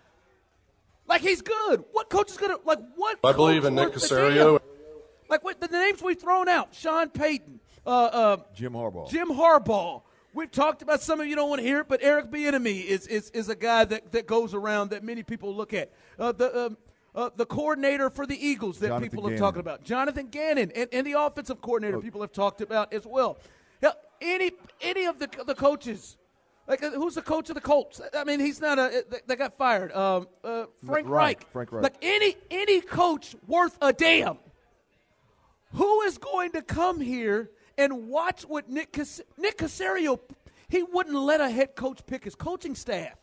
[1.06, 1.84] Like, he's good.
[1.92, 3.18] What coach is going to, like, what?
[3.22, 4.60] I believe coach in Nick Caserio.
[5.28, 9.10] Like what the names we've thrown out: Sean Payton, uh, uh, Jim Harbaugh.
[9.10, 10.02] Jim Harbaugh.
[10.34, 13.06] We've talked about some of you don't want to hear it, but Eric Bieniemy is
[13.06, 15.92] is, is a guy that, that goes around that many people look at.
[16.18, 16.76] Uh, the um,
[17.14, 20.88] uh, the coordinator for the Eagles that Jonathan people have talked about, Jonathan Gannon, and,
[20.92, 23.38] and the offensive coordinator people have talked about as well.
[23.80, 26.16] Hell, any any of the the coaches.
[26.66, 28.00] Like uh, who's the coach of the Colts?
[28.14, 29.04] I mean, he's not a.
[29.08, 29.92] They, they got fired.
[29.92, 31.42] Um, uh, Frank Reich.
[31.42, 31.52] Reich.
[31.52, 31.82] Frank Reich.
[31.84, 34.38] Like any any coach worth a damn
[35.74, 40.18] who is going to come here and watch what Nick Cas- Nick Caserio?
[40.68, 43.16] He wouldn't let a head coach pick his coaching staff.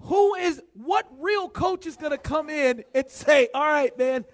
[0.00, 4.24] Who is what real coach is going to come in and say, "All right, man,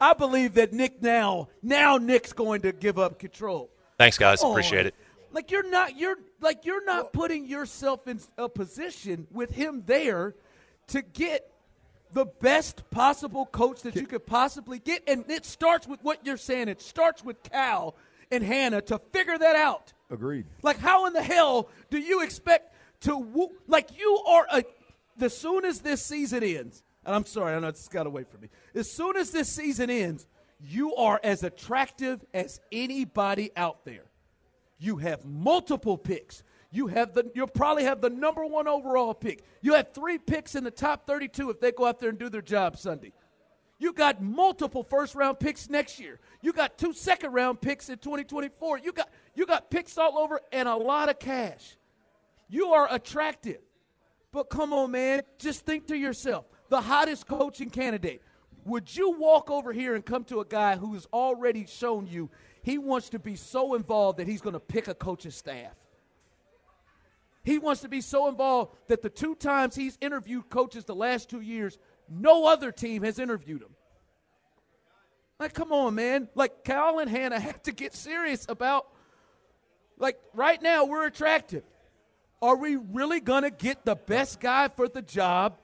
[0.00, 4.40] I believe that Nick now now Nick's going to give up control." Thanks, guys.
[4.40, 4.86] Come Appreciate on.
[4.86, 4.94] it.
[5.32, 10.34] Like you're not you're like you're not putting yourself in a position with him there
[10.88, 11.50] to get
[12.12, 16.36] the best possible coach that you could possibly get, and it starts with what you're
[16.38, 16.68] saying.
[16.68, 17.96] It starts with Cal
[18.30, 19.92] and Hannah to figure that out.
[20.10, 20.46] Agreed.
[20.62, 23.50] Like, how in the hell do you expect to woo?
[23.66, 24.64] Like, you are a.
[25.16, 28.42] The soon as this season ends, and I'm sorry, I know it's got away from
[28.42, 28.48] me.
[28.74, 30.26] As soon as this season ends,
[30.60, 34.04] you are as attractive as anybody out there.
[34.78, 36.42] You have multiple picks.
[36.70, 37.30] You have the.
[37.34, 39.42] You'll probably have the number one overall pick.
[39.62, 42.28] You have three picks in the top 32 if they go out there and do
[42.28, 43.12] their job Sunday.
[43.78, 46.18] You got multiple first round picks next year.
[46.42, 48.78] You got two second round picks in 2024.
[48.78, 51.76] You got you got picks all over and a lot of cash.
[52.48, 53.58] You are attractive.
[54.32, 58.22] But come on, man, just think to yourself, the hottest coaching candidate.
[58.64, 62.28] Would you walk over here and come to a guy who has already shown you
[62.62, 65.72] he wants to be so involved that he's going to pick a coach's staff?
[67.44, 71.30] He wants to be so involved that the two times he's interviewed coaches the last
[71.30, 71.78] two years,
[72.10, 73.74] no other team has interviewed him.
[75.40, 76.28] Like, come on, man.
[76.34, 78.86] Like, Cal and Hannah have to get serious about,
[79.98, 81.62] like, right now we're attractive.
[82.42, 85.58] Are we really going to get the best guy for the job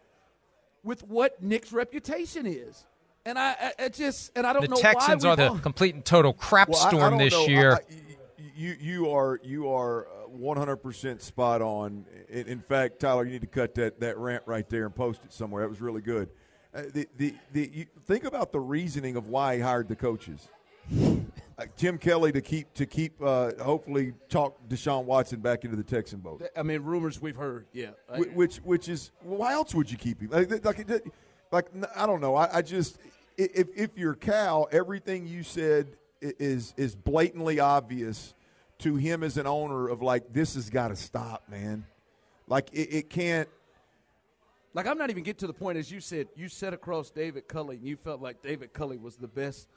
[0.82, 2.84] with what Nick's reputation is?
[3.26, 5.94] And I, I, I just, and I don't The know Texans why are the complete
[5.94, 7.46] and total crap Well, I- I storm this know.
[7.46, 7.72] year.
[7.72, 7.80] I- I-
[8.56, 12.04] you you are you are one hundred percent spot on.
[12.28, 15.20] In, in fact, Tyler, you need to cut that, that rant right there and post
[15.24, 15.62] it somewhere.
[15.62, 16.28] That was really good.
[16.74, 20.48] Uh, the the, the you, think about the reasoning of why he hired the coaches.
[21.56, 25.84] Uh, Tim Kelly to keep to keep uh, hopefully talk Deshaun Watson back into the
[25.84, 26.42] Texan boat.
[26.56, 27.90] I mean, rumors we've heard, yeah.
[28.34, 30.30] Which which is why else would you keep him?
[30.30, 31.06] Like, like,
[31.52, 32.34] like I don't know.
[32.34, 32.98] I, I just
[33.36, 38.34] if if you're Cal, everything you said is is blatantly obvious
[38.84, 41.86] to him as an owner of like this has got to stop, man.
[42.46, 43.48] Like it, it can't.
[44.74, 46.28] Like I'm not even get to the point as you said.
[46.36, 49.68] You sat across David Culley, and you felt like David Culley was the best,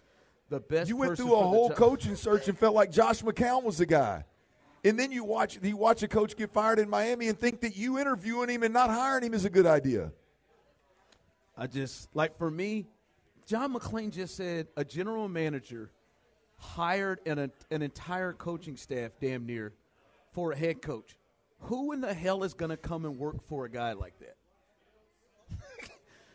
[0.49, 0.89] the best.
[0.89, 4.25] You went through a whole coaching search and felt like Josh McCown was the guy.
[4.83, 7.77] And then you watch you watch a coach get fired in Miami and think that
[7.77, 10.11] you interviewing him and not hiring him is a good idea.
[11.57, 12.87] I just like for me,
[13.45, 15.91] John McClain just said a general manager
[16.57, 19.73] hired an an entire coaching staff damn near
[20.31, 21.17] for a head coach.
[21.61, 24.35] who in the hell is going to come and work for a guy like that?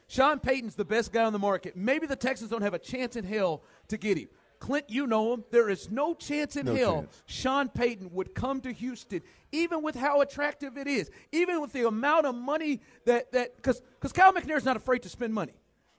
[0.08, 1.76] Sean Payton's the best guy on the market.
[1.76, 4.28] Maybe the Texans don't have a chance in hell to get him.
[4.58, 5.44] Clint, you know him.
[5.50, 7.22] There is no chance in No hell chance.
[7.26, 11.88] Sean Payton would come to Houston, even with how attractive it is, even with the
[11.88, 15.54] amount of money that that because because Kyle McNair's not afraid to spend money.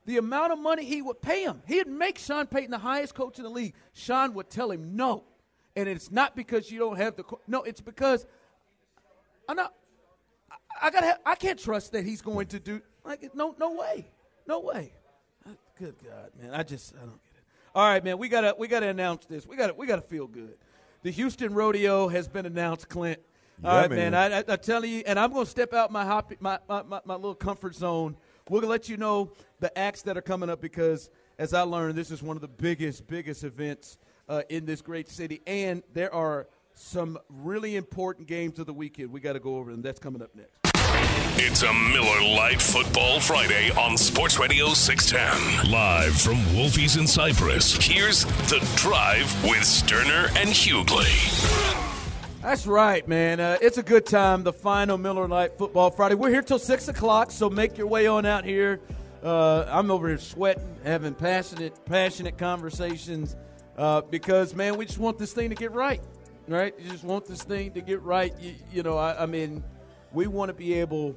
[0.06, 3.38] The amount of money he would pay him, he'd make Sean Payton the highest coach
[3.38, 3.74] in the league.
[3.94, 5.24] Sean would tell him no,
[5.76, 7.64] and it's not because you don't have the co- no.
[7.64, 8.26] It's because
[9.48, 9.74] I'm not.
[10.52, 11.20] I, I gotta.
[11.26, 14.10] I can't trust that he's going to do like no no way,
[14.46, 14.92] no way.
[15.80, 16.54] Good God, man!
[16.54, 17.44] I just I don't get it.
[17.74, 18.18] All right, man.
[18.18, 19.48] We gotta we gotta announce this.
[19.48, 20.56] We gotta we gotta feel good.
[21.04, 23.20] The Houston Rodeo has been announced, Clint.
[23.64, 24.12] All Yeah, right, man.
[24.12, 24.34] man.
[24.34, 26.82] I, I, I tell you, and I'm going to step out my, hop, my, my,
[26.84, 28.16] my, my little comfort zone.
[28.50, 31.62] We're going to let you know the acts that are coming up because, as I
[31.62, 35.42] learned, this is one of the biggest, biggest events uh, in this great city.
[35.48, 39.12] And there are some really important games of the weekend.
[39.12, 39.82] We got to go over them.
[39.82, 40.60] That's coming up next.
[41.36, 45.72] It's a Miller Lite Football Friday on Sports Radio 610.
[45.72, 51.83] Live from Wolfies in Cypress, here's The Drive with Stoerner and Hughley.
[52.44, 53.40] That's right, man.
[53.40, 54.44] Uh, it's a good time.
[54.44, 56.16] The final Miller Lite Football Friday.
[56.16, 58.82] We're here till six o'clock, so make your way on out here.
[59.24, 63.38] Uh, I'm over here sweating, having passionate, passionate conversations
[63.78, 66.02] uh, because, man, we just want this thing to get right,
[66.50, 66.76] right?
[66.78, 68.34] You just want this thing to get right.
[68.42, 69.64] You, you know, I, I mean,
[70.12, 71.16] we want to be able.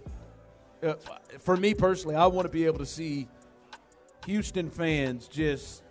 [0.80, 0.94] Uh,
[1.40, 3.26] for me personally, I want to be able to see
[4.26, 5.82] Houston fans just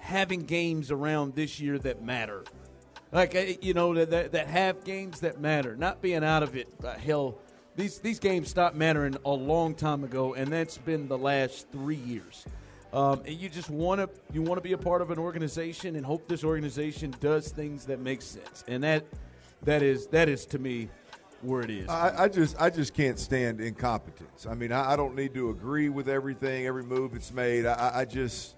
[0.00, 2.42] having games around this year that matter.
[3.12, 6.68] Like uh, you know that, that have games that matter, not being out of it.
[6.82, 7.38] Uh, hell,
[7.76, 11.96] these these games stopped mattering a long time ago, and that's been the last three
[11.96, 12.44] years.
[12.92, 15.96] Um, and you just want to you want to be a part of an organization
[15.96, 19.04] and hope this organization does things that make sense, and that
[19.62, 20.88] that is that is to me
[21.42, 21.88] where it is.
[21.88, 24.46] I, I just I just can't stand incompetence.
[24.46, 27.66] I mean, I, I don't need to agree with everything, every move that's made.
[27.66, 28.55] I, I just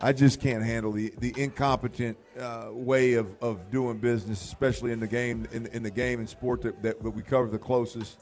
[0.00, 5.00] I just can't handle the the incompetent uh, way of, of doing business, especially in
[5.00, 8.20] the game in, in the game and sport that, that, we cover the closest.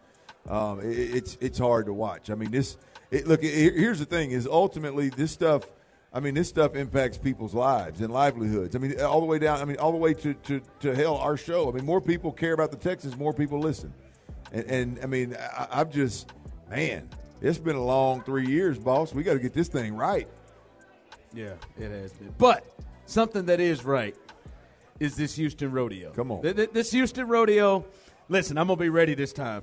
[0.49, 2.31] Um, it, it's it's hard to watch.
[2.31, 2.77] I mean, this
[3.11, 3.43] it, look.
[3.43, 5.65] It, here's the thing: is ultimately this stuff.
[6.15, 8.77] I mean, this stuff impacts people's lives and livelihoods.
[8.77, 9.61] I mean, all the way down.
[9.61, 11.17] I mean, all the way to, to, to hell.
[11.17, 11.71] Our show.
[11.71, 13.17] I mean, more people care about the Texans.
[13.17, 13.95] More people listen.
[14.53, 16.31] And, and I mean, I, I've just,
[16.69, 17.09] man,
[17.41, 19.15] it's been a long three years, boss.
[19.15, 20.29] We got to get this thing right.
[21.35, 22.35] Yeah, it has been.
[22.38, 22.64] But
[23.07, 24.14] something that is right
[25.01, 26.11] is this Houston rodeo.
[26.12, 26.42] Come on.
[26.42, 27.85] Th- th- This Houston rodeo,
[28.29, 29.62] listen, I'm going to be ready this time.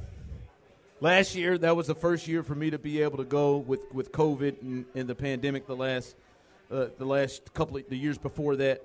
[1.02, 3.80] Last year, that was the first year for me to be able to go with,
[3.94, 6.16] with COVID and, and the pandemic the last
[6.72, 8.84] uh, the last couple of the years before that.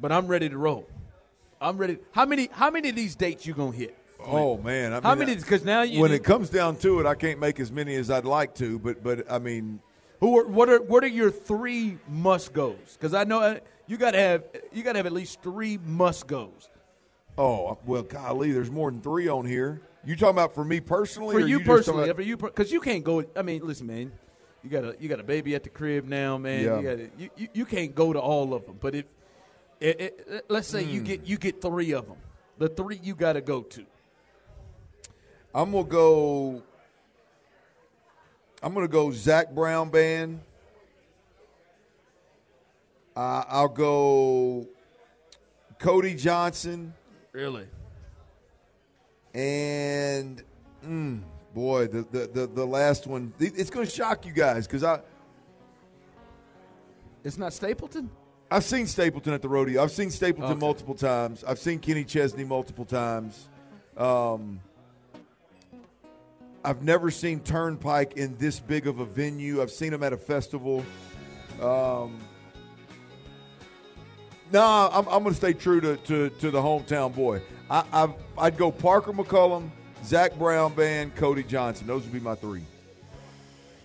[0.00, 0.88] But I'm ready to roll.
[1.60, 1.98] I'm ready.
[2.12, 3.98] How many how many of these dates you going to hit?
[4.24, 7.06] Oh man, I How mean, many- 'cause now you- when it comes down to it,
[7.06, 8.78] I can't make as many as I'd like to.
[8.78, 9.80] But but I mean,
[10.20, 12.76] Who are what are what are your three must goes?
[12.92, 15.78] Because I know uh, you got to have you got to have at least three
[15.84, 16.68] must goes.
[17.38, 19.80] oh well, golly, there's more than three on here.
[20.04, 21.34] You talking about for me personally?
[21.34, 23.24] for or you just personally, about- for you, because you can't go.
[23.36, 24.12] I mean, listen, man,
[24.62, 26.64] you got a you got a baby at the crib now, man.
[26.64, 26.76] Yeah.
[26.78, 28.78] You, gotta, you, you you can't go to all of them.
[28.80, 29.04] But if
[29.80, 30.90] it, it, let's say Hmm.
[30.90, 32.16] you get you get three of them,
[32.58, 33.84] the three you got to go to.
[35.54, 36.62] I'm gonna go.
[38.66, 40.40] I'm gonna go Zac Brown band.
[43.14, 44.66] Uh, I'll go
[45.78, 46.92] Cody Johnson
[47.30, 47.68] Really?
[49.34, 50.42] and
[50.84, 51.20] mm,
[51.54, 53.32] boy, the, the the the last one.
[53.38, 54.98] It's gonna shock you guys because I
[57.22, 58.10] It's not Stapleton.
[58.50, 59.80] I've seen Stapleton at the rodeo.
[59.80, 60.60] I've seen Stapleton Okay.
[60.60, 61.44] multiple times.
[61.44, 63.48] I've seen Kenny Chesney multiple times.
[63.96, 64.60] Um,
[66.66, 69.62] I've never seen Turnpike in this big of a venue.
[69.62, 70.84] I've seen him at a festival.
[71.62, 72.18] Um,
[74.52, 77.40] no, I'm, I'm going to stay true to, to, to the hometown boy.
[77.70, 79.70] I, I've, I'd go Parker McCollum,
[80.04, 81.86] Zac Brown Band, Cody Johnson.
[81.86, 82.64] Those would be my three.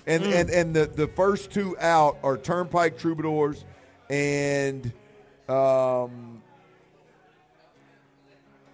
[0.07, 3.63] And and and the, the first two out are Turnpike Troubadours
[4.09, 4.91] and
[5.47, 6.41] um,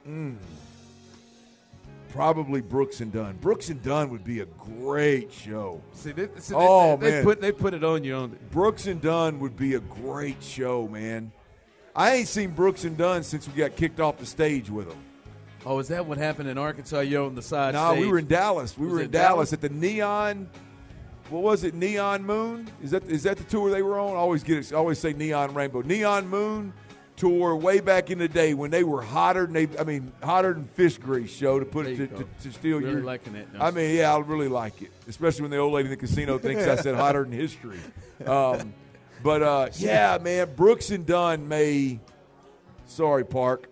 [0.07, 0.37] mm,
[2.17, 3.37] probably Brooks and Dunn.
[3.37, 5.81] Brooks and Dunn would be a great show.
[5.93, 7.23] See, they, see, Oh, they, they man.
[7.23, 8.31] put they put it on you on.
[8.31, 11.31] The, Brooks and Dunn would be a great show, man.
[11.95, 14.97] I ain't seen Brooks and Dunn since we got kicked off the stage with them.
[15.65, 16.99] oh, is that what happened in Arkansas?
[16.99, 17.73] You're on the side.
[17.73, 18.77] No, we were in Dallas.
[18.77, 19.53] We Was were in Dallas, Dallas?
[19.53, 20.49] at the Neon.
[21.29, 21.73] What was it?
[21.73, 22.69] Neon Moon?
[22.81, 24.11] Is that is that the tour they were on?
[24.11, 24.71] I always get it.
[24.73, 25.81] I always say Neon Rainbow.
[25.81, 26.71] Neon Moon,
[27.17, 30.53] tour way back in the day when they were hotter than they, I mean, hotter
[30.53, 33.03] than fish grease show to put it to, to, to steal Really your.
[33.03, 35.89] liking that, I mean, yeah, I really like it, especially when the old lady in
[35.91, 37.79] the casino thinks I said hotter than history.
[38.25, 38.73] Um,
[39.23, 41.99] but uh, yeah, man, Brooks and Dunn may.
[42.85, 43.67] Sorry, Park.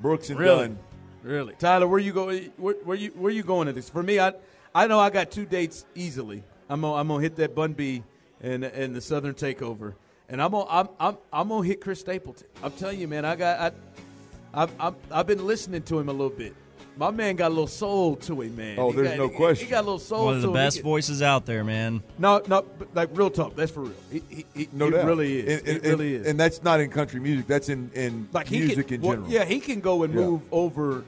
[0.00, 0.68] Brooks and Really?
[0.68, 0.78] Dunn.
[1.22, 2.34] Really, Tyler, where you go?
[2.56, 3.90] Where, where you where you going at this?
[3.90, 4.32] For me, I
[4.74, 6.42] I know I got two dates easily.
[6.68, 8.02] I'm gonna, I'm gonna hit that Bun B
[8.40, 9.94] and and the Southern Takeover,
[10.28, 12.46] and I'm gonna I'm I'm, I'm gonna hit Chris Stapleton.
[12.62, 16.12] I'm telling you, man, I got I I've, I've, I've been listening to him a
[16.12, 16.54] little bit.
[16.96, 18.76] My man got a little soul to him, man.
[18.76, 19.66] Oh, He there's got- no he- question.
[19.66, 20.24] He got a little soul.
[20.24, 20.54] One of the to him.
[20.54, 22.02] Best can- voices out there, man.
[22.18, 23.54] No, no, but like real talk.
[23.54, 23.92] That's for real.
[24.10, 25.04] He, he, he, No he doubt.
[25.06, 25.60] really is.
[25.60, 26.26] And, and- he really is.
[26.26, 27.46] And that's not in country music.
[27.46, 29.30] That's in, in like music can, in well, general.
[29.30, 30.20] yeah, he can go and Yeah.
[30.20, 31.04] move over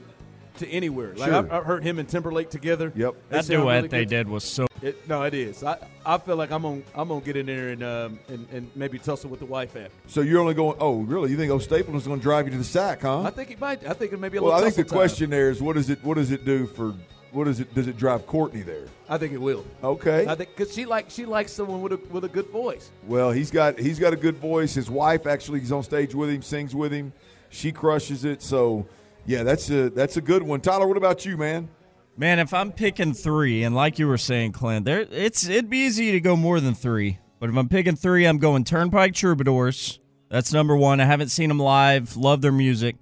[0.57, 1.13] to anywhere.
[1.15, 1.37] Like Sure.
[1.37, 2.91] I've, I've heard him and Timberlake together.
[2.95, 3.15] Yep.
[3.29, 4.67] They That duet really they did was so.
[4.81, 5.63] It, no, it is.
[5.63, 8.71] I, I feel like I'm gonna I'm gonna get in there and um and, and
[8.75, 9.91] maybe tussle with the wife after.
[10.07, 10.77] So you're only going.
[10.79, 11.29] Oh, really?
[11.29, 13.21] You think O Stapleton's going to drive you to the sack, huh?
[13.21, 13.85] I think he might.
[13.87, 14.67] I think it may be a well, little.
[14.67, 14.97] I think the time.
[14.97, 16.03] question there is, what does it?
[16.03, 16.95] What does it do for?
[17.31, 17.73] What does it?
[17.75, 18.87] Does it drive Courtney there?
[19.07, 19.63] I think it will.
[19.83, 20.25] Okay.
[20.27, 22.91] I think because she like she likes someone with a with a good voice.
[23.07, 24.73] Well, he's got he's got a good voice.
[24.73, 27.13] His wife actually is on stage with him, sings with him.
[27.49, 28.41] She crushes it.
[28.41, 28.87] So,
[29.25, 30.61] yeah, that's a that's a good one.
[30.61, 31.69] Tyler, what about you, man?
[32.17, 35.85] Man, if I'm picking three, and like you were saying, Clint, there it's it'd be
[35.85, 37.19] easy to go more than three.
[37.39, 39.99] But if I'm picking three, I'm going Turnpike Troubadours.
[40.29, 40.99] That's number one.
[41.01, 42.15] I haven't seen them live.
[42.15, 42.95] Love their music.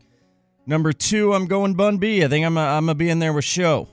[0.66, 2.24] Number two, I'm going Bun B.
[2.24, 3.90] I think I'm a, I'm gonna be in there with Show.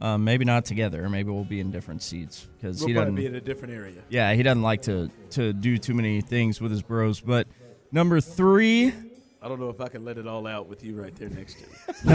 [0.00, 1.08] Um, maybe not together.
[1.08, 3.14] Maybe we'll be in different seats because We'll he doesn't.
[3.14, 4.02] be in a different area.
[4.08, 7.20] Yeah, he doesn't like to to do too many things with his bros.
[7.20, 7.46] But
[7.92, 8.92] number three,
[9.44, 11.56] I don't know if I can let it all out with you right there next
[11.58, 12.14] to me.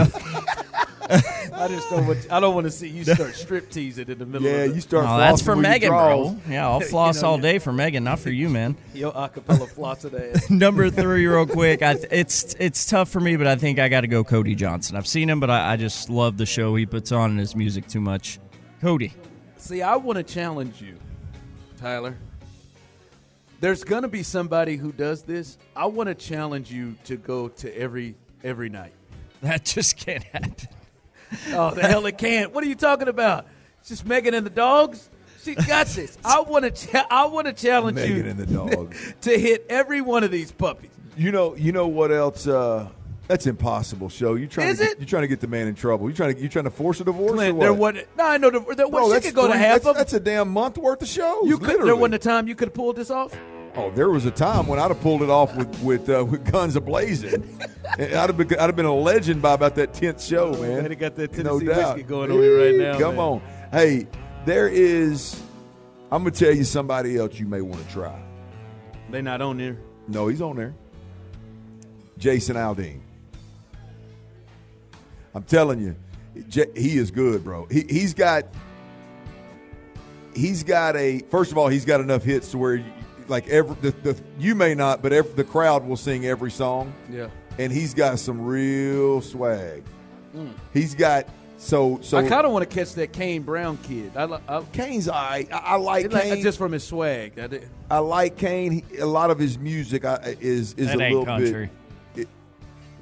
[1.10, 2.26] I just don't want.
[2.32, 4.48] I don't want to see you start strip teasing in the middle.
[4.48, 5.06] Yeah, of the, you start.
[5.06, 6.38] oh, that's for Megan, bro.
[6.48, 8.76] Yeah, I'll floss You know, all day for Megan, not for you, man.
[8.94, 10.48] Your acapella flossing ass.
[10.48, 11.82] Number three, real quick.
[11.82, 14.96] I, it's it's tough for me, but I think I got to go Cody Johnson.
[14.96, 17.54] I've seen him, but I, I just love the show he puts on and his
[17.54, 18.38] music too much.
[18.80, 19.12] Cody,
[19.58, 20.96] See, I want to challenge you,
[21.78, 22.16] Tyler.
[23.60, 25.58] There's going to be somebody who does this.
[25.74, 28.92] I want to challenge you to go to every every night.
[29.42, 30.54] that just can't happen.
[31.50, 32.54] Oh, the hell it can't.
[32.54, 33.46] What are you talking about?
[33.80, 35.10] It's just Megan and the dogs.
[35.42, 36.18] She got this.
[36.24, 36.70] I want to.
[36.70, 39.14] Cha- I want to challenge Megan you and the dogs.
[39.22, 40.90] to hit every one of these puppies.
[41.16, 42.46] You know, you know what else?
[42.46, 42.88] Uh,
[43.28, 44.08] that's impossible.
[44.08, 45.00] Show you trying Is to get, it?
[45.00, 46.08] you trying to get the man in trouble.
[46.08, 47.32] You trying to you trying to force a divorce?
[47.32, 47.94] Clint, or there what?
[48.16, 48.50] No, I know.
[48.50, 49.96] There, there, Bro, she that's could go to three- half that's, of.
[49.96, 51.46] That's a damn month worth of shows.
[51.46, 51.68] You could.
[51.68, 51.86] literally.
[51.86, 53.38] There wasn't a time you could have pulled this off.
[53.76, 56.50] Oh, there was a time when I'd have pulled it off with with, uh, with
[56.50, 57.44] guns ablazing.
[57.98, 60.82] And I'd have been I'd have been a legend by about that tenth show, man.
[60.82, 63.24] Man, he got that Tennessee whiskey going on right now, Come man.
[63.24, 64.06] on, hey,
[64.44, 65.40] there is.
[66.12, 68.22] I'm gonna tell you somebody else you may want to try.
[69.10, 69.78] They not on there.
[70.06, 70.74] No, he's on there.
[72.18, 73.00] Jason Aldean.
[75.38, 75.94] I'm telling you,
[76.74, 77.66] he is good, bro.
[77.70, 78.44] He, he's got.
[80.34, 81.20] He's got a.
[81.30, 82.84] First of all, he's got enough hits to where, you,
[83.28, 86.92] like every the, the you may not, but every, the crowd will sing every song.
[87.10, 87.28] Yeah.
[87.58, 89.84] and he's got some real swag.
[90.74, 92.18] He's got so so.
[92.20, 92.26] Mm.
[92.26, 94.16] I kind of want to catch that Kane Brown kid.
[94.16, 96.42] I, I, Kane's I I, I like It's like- Kane.
[96.42, 97.38] just from his swag.
[97.38, 97.60] I
[97.94, 98.84] I like Kane.
[98.90, 101.66] He, a lot of his music I, is is That a ain't little country.
[101.66, 101.70] bit.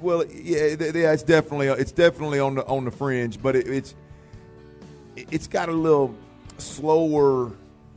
[0.01, 3.67] Well, yeah, yeah, it's definitely uh, it's definitely on the on the fringe, but it,
[3.67, 3.95] it's
[5.15, 6.13] it's got a little
[6.57, 7.51] slower.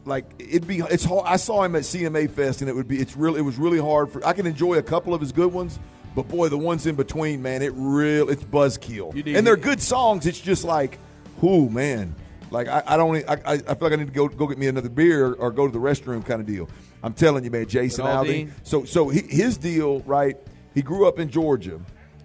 [0.07, 1.25] Like it'd be, it's hard.
[1.27, 3.79] I saw him at CMA Fest, and it would be, it's really, it was really
[3.79, 4.27] hard for.
[4.27, 5.79] I can enjoy a couple of his good ones,
[6.15, 9.81] but boy, the ones in between, man, it real, it's buzzkill, need- and they're good
[9.81, 10.27] songs.
[10.27, 10.99] It's just like,
[11.43, 12.15] whoo, man,
[12.51, 14.69] like I, I don't, I, I feel like I need to go go get me
[14.69, 16.67] another beer or, go to the restroom kind of deal.
[17.03, 18.07] I'm telling you, man, Jason.
[18.07, 20.37] Aldean- So, so his deal, right?
[20.75, 21.81] He grew up in Georgia,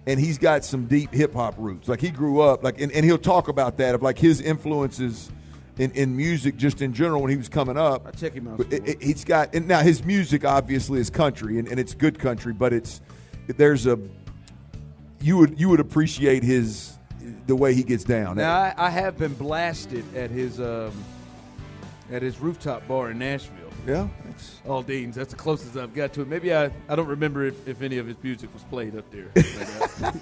[0.07, 1.87] and he's got some deep hip hop roots.
[1.87, 5.31] Like he grew up, like, and, and he'll talk about that of like his influences
[5.77, 8.05] in, in music, just in general, when he was coming up.
[8.07, 8.57] I check him out.
[8.57, 11.93] But it, it, he's got, and now his music obviously is country, and, and it's
[11.93, 13.01] good country, but it's
[13.47, 13.99] there's a
[15.21, 16.97] you would you would appreciate his
[17.47, 18.37] the way he gets down.
[18.37, 20.91] Now I, I have been blasted at his um,
[22.11, 23.64] at his rooftop bar in Nashville.
[23.87, 24.07] Yeah,
[24.65, 25.15] Aldean's.
[25.15, 26.27] That's the closest I've got to it.
[26.27, 29.27] Maybe I, I don't remember if, if any of his music was played up there.
[29.35, 29.45] But,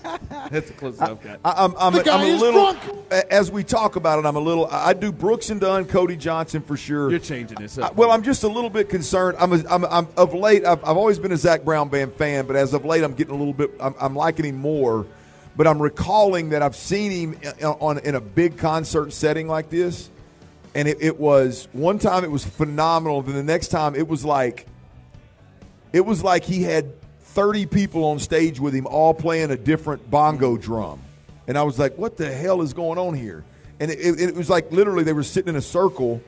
[0.03, 0.17] uh,
[0.49, 1.39] that's the closest I've got.
[1.45, 2.73] I, I'm, I'm, The guy I'm a is little.
[2.73, 2.79] drunk.
[3.31, 4.67] As we talk about it, I'm a little.
[4.67, 7.09] I I do Brooks and Dunn, Cody Johnson for sure.
[7.09, 7.95] You're changing this I- up.
[7.95, 9.37] well, I'm just a little bit concerned.
[9.39, 10.65] I'm, a, I'm, I'm of late.
[10.65, 13.33] I've, I've always been a Zac Brown band fan, but as of late, I'm getting
[13.33, 13.71] a little bit.
[13.79, 15.05] I'm, I'm liking him more.
[15.55, 19.69] But I'm recalling that I've seen him i- on in a big concert setting like
[19.69, 20.09] this,
[20.75, 23.21] and it, it was one time it was phenomenal.
[23.21, 24.67] Then the next time it was like,
[25.91, 30.09] it was like he had 30 people on stage with him, all playing a different
[30.09, 31.01] bongo drum.
[31.47, 33.43] And I was like, what the hell is going on here?
[33.79, 36.21] And it, it, it was like literally they were sitting in a circle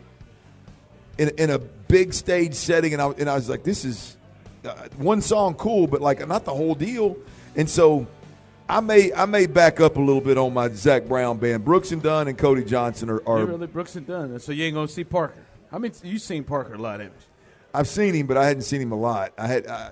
[1.18, 2.93] in, in a big stage setting.
[2.93, 4.18] And I, and I was like, this is
[4.66, 7.16] uh, one song cool, but like not the whole deal.
[7.56, 8.08] And so
[8.68, 11.63] I may I may back up a little bit on my Zac Brown band.
[11.63, 14.39] Brooks and Dunn and Cody Johnson are, are really Brooks and Dunn.
[14.39, 15.45] So you ain't gonna see Parker.
[15.72, 17.26] I mean, you've seen Parker a lot, haven't you?
[17.74, 19.34] I've seen him, but I hadn't seen him a lot.
[19.38, 19.91] I had, I,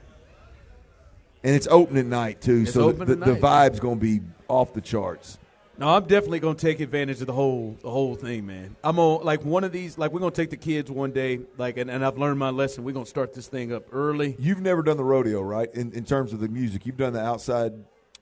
[1.44, 4.82] and it's opening night too, It's so the, the, vibe's going to be off the
[4.82, 5.38] charts.
[5.78, 8.76] No, I'm definitely gonna take advantage of the whole the whole thing, man.
[8.84, 9.98] I'm on like one of these.
[9.98, 11.40] Like we're gonna take the kids one day.
[11.58, 12.84] Like, and, and I've learned my lesson.
[12.84, 14.36] We're gonna start this thing up early.
[14.38, 15.74] You've never done the rodeo, right?
[15.74, 17.74] In, in terms of the music, you've done the outside,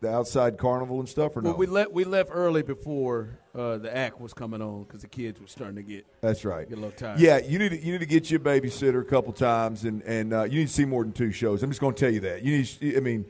[0.02, 1.52] the outside carnival and stuff, or no?
[1.52, 5.08] Well, we left we left early before uh, the act was coming on because the
[5.08, 6.68] kids were starting to get That's right.
[6.68, 7.20] get a little tired.
[7.20, 10.02] Yeah, you need to, you need to get you a babysitter a couple times, and
[10.02, 11.62] and uh, you need to see more than two shows.
[11.62, 12.42] I'm just going to tell you that.
[12.42, 13.26] You need, I mean,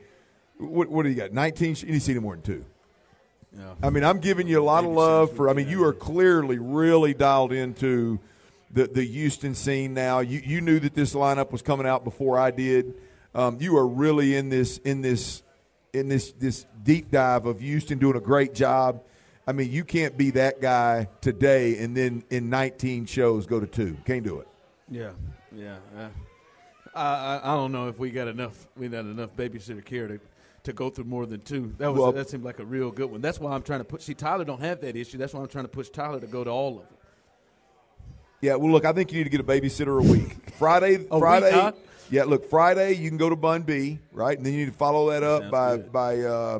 [0.56, 1.32] what what do you got?
[1.32, 1.76] 19.
[1.80, 2.64] You need to see more than two.
[3.54, 3.74] Yeah.
[3.82, 5.50] I mean, I'm giving you a lot of love for.
[5.50, 8.18] I mean, you are clearly really dialed into
[8.70, 10.20] the the Houston scene now.
[10.20, 12.94] You you knew that this lineup was coming out before I did.
[13.34, 15.42] Um, you are really in this in this
[15.92, 19.02] in this this deep dive of Houston doing a great job.
[19.46, 23.66] I mean, you can't be that guy today and then in 19 shows go to
[23.66, 23.96] two.
[24.06, 24.48] Can't do it.
[24.88, 25.10] Yeah,
[25.54, 25.76] yeah.
[25.96, 26.08] Uh,
[26.94, 28.68] I, I don't know if we got enough.
[28.76, 30.20] We got enough babysitter care to,
[30.64, 31.74] to go through more than two.
[31.78, 33.20] That was Well- that seemed like a real good one.
[33.20, 34.02] That's why I'm trying to put.
[34.02, 35.18] See, Tyler don't have that issue.
[35.18, 36.96] That's why I'm trying to push Tyler to go to all of them.
[38.42, 40.50] Yeah, well, look, I think you need to get a babysitter a week.
[40.58, 41.50] Friday, A week, Friday.
[41.52, 41.72] huh?
[42.12, 44.76] Yeah, look, Friday you can go to Bun B, right, and then you need to
[44.76, 45.92] follow that up Sounds by good.
[45.92, 46.58] by uh,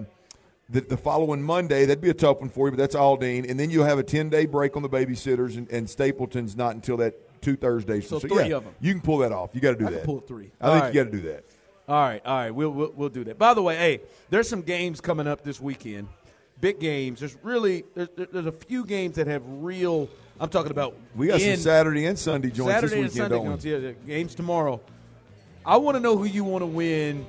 [0.71, 1.85] the, the following Monday.
[1.85, 4.03] That'd be a tough one for you, but that's Aldean, and then you'll have a
[4.03, 8.09] ten day break on the babysitters, and, and Stapleton's not until that two Thursdays.
[8.09, 8.75] So from- three yeah, of 'em.
[8.81, 9.51] You can pull that off.
[9.53, 10.05] You got to do I that.
[10.05, 10.51] pull three.
[10.59, 10.95] I All think right.
[10.95, 11.45] you got to do that.
[11.87, 12.51] All right, all right.
[12.51, 13.39] We'll, we'll we'll do that.
[13.39, 14.01] By the way, hey,
[14.31, 16.09] there's some games coming up this weekend.
[16.63, 17.21] Big games.
[17.21, 20.09] There's really there's, there's a few games that have real.
[20.41, 20.97] I'm talking about.
[21.15, 23.81] We got in- some Saturday and Sunday joints Saturday this and weekend, Sunday don't we?
[23.91, 23.97] games.
[24.07, 24.81] Yeah, games tomorrow.
[25.65, 27.25] I want to know who you want to win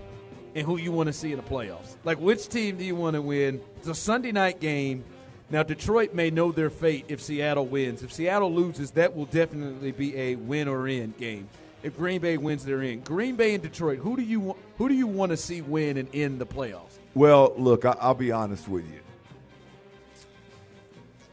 [0.55, 1.95] and who you want to see in the playoffs.
[2.03, 3.61] Like, which team do you want to win?
[3.77, 5.03] It's a Sunday night game.
[5.49, 8.01] Now, Detroit may know their fate if Seattle wins.
[8.01, 11.47] If Seattle loses, that will definitely be a win or in game.
[11.83, 13.01] If Green Bay wins, they're in.
[13.01, 13.99] Green Bay and Detroit.
[13.99, 14.59] Who do you want?
[14.77, 16.97] Who do you want to see win and in the playoffs?
[17.13, 19.01] Well, look, I, I'll be honest with you.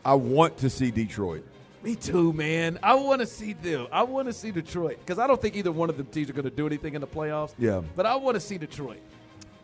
[0.04, 1.46] I want to see Detroit.
[1.82, 2.78] Me too, man.
[2.82, 3.86] I want to see them.
[3.90, 6.34] I want to see Detroit because I don't think either one of them teams are
[6.34, 7.54] going to do anything in the playoffs.
[7.58, 7.80] Yeah.
[7.96, 9.00] But I want to see Detroit.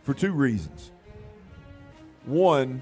[0.02, 0.92] for two reasons.
[2.24, 2.80] One,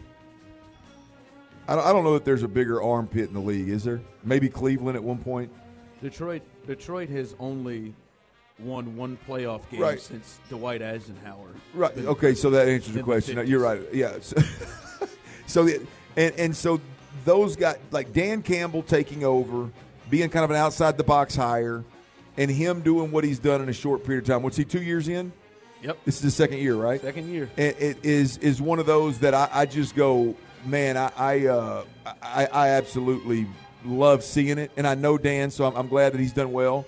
[1.67, 4.01] I don't, know that there's a bigger armpit in the league, is there?
[4.23, 5.51] Maybe Cleveland at one point.
[6.01, 7.95] Detroit Detroit has only
[8.59, 10.01] won one playoff game Right.
[10.01, 11.49] since Dwight Eisenhower.
[11.73, 11.97] Right.
[11.97, 13.37] Okay, so that answers the the question.
[13.37, 13.49] 50s.
[13.49, 13.81] You're right.
[13.93, 14.13] Yeah.
[14.21, 14.37] So,
[15.47, 16.81] so the, and and so
[17.25, 19.71] those guys like Dan Campbell taking over,
[20.11, 21.85] being kind of an outside the box hire,
[22.37, 24.43] and him doing what he's done in a short period of time.
[24.43, 25.33] What's he two years in?
[25.83, 25.99] Yep.
[26.05, 27.01] This is the second year, right?
[27.01, 27.51] Second year.
[27.57, 30.35] it, it is is one of those that I, I just go,
[30.65, 31.85] man, I I, uh,
[32.23, 33.47] I I absolutely
[33.85, 36.87] love seeing it, and I know Dan, so I'm, I'm glad that he's done well.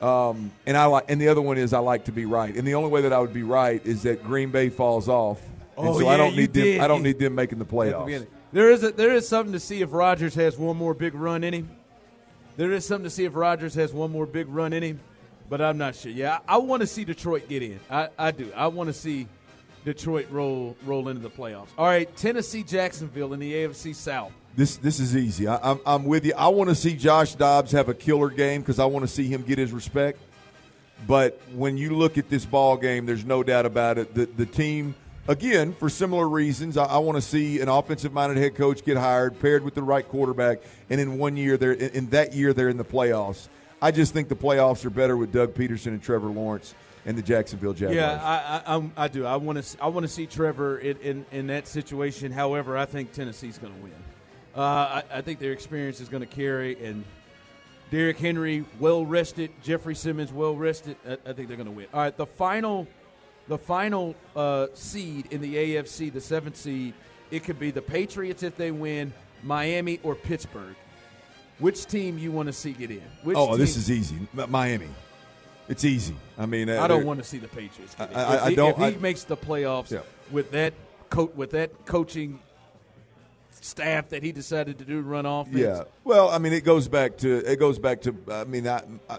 [0.00, 2.66] Um, and I like, and the other one is I like to be right, and
[2.66, 5.42] the only way that I would be right is that Green Bay falls off,
[5.76, 6.62] and Oh, so I don't need them.
[6.64, 6.80] did.
[6.80, 8.26] I don't need them making the At the playoffs.
[8.52, 11.44] There is a, there is something to see if Rodgers has one more big run
[11.44, 11.70] in him.
[12.56, 15.00] There is something to see if Rodgers has one more big run in him,
[15.48, 16.10] but I'm not sure.
[16.10, 17.78] Yeah, I, I want to see Detroit get in.
[17.90, 18.50] I, I do.
[18.56, 19.28] I want to see
[19.84, 21.68] Detroit roll roll into the playoffs.
[21.76, 24.32] All right, Tennessee, Jacksonville in the AFC South.
[24.56, 25.46] This this is easy.
[25.46, 26.32] I, I'm I'm with you.
[26.36, 29.28] I want to see Josh Dobbs have a killer game because I want to see
[29.28, 30.18] him get his respect.
[31.06, 34.14] But when you look at this ball game, there's no doubt about it.
[34.14, 34.94] The the team
[35.28, 36.76] again for similar reasons.
[36.76, 39.82] I, I want to see an offensive minded head coach get hired, paired with the
[39.82, 40.58] right quarterback,
[40.90, 43.48] and in one year they're in, in that year they're in the playoffs.
[43.80, 46.74] I just think the playoffs are better with Doug Pederson and Trevor Lawrence
[47.06, 47.94] and the Jacksonville Jaguars.
[47.94, 49.24] Yeah, I, I, I do.
[49.24, 49.82] I want to.
[49.82, 52.32] I want to see Trevor in, in, in that situation.
[52.32, 53.92] However, I think Tennessee's going to win.
[54.56, 57.04] Uh, I, I think their experience is going to carry, and
[57.92, 60.96] Derrick Henry well rested, Jeffrey Simmons well rested.
[61.06, 61.86] I, I think they're going to win.
[61.94, 62.88] All right, the final,
[63.48, 66.94] the final uh, seed in the AFC, the seventh seed,
[67.30, 70.76] it could be the Patriots if they win, Miami or Pittsburgh.
[71.58, 73.02] Which team you want to see get in?
[73.24, 74.16] Which oh, this is easy.
[74.32, 74.88] Miami.
[75.68, 76.14] It's easy.
[76.38, 77.94] I mean, uh, I don't want to see the Patriots.
[77.96, 78.16] Get in.
[78.16, 80.00] I- I- if I he, don't- If he I- makes the playoffs Yeah.
[80.30, 80.72] with that
[81.10, 82.38] co- with that coaching
[83.50, 85.56] staff that he decided to do run offense.
[85.56, 85.82] Yeah.
[86.04, 88.14] Well, I mean, it goes back to it goes back to.
[88.30, 89.18] I mean, I, I,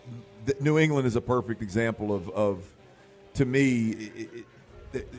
[0.62, 2.64] New England is a perfect example of of
[3.36, 3.90] to me.
[3.90, 4.46] It, it,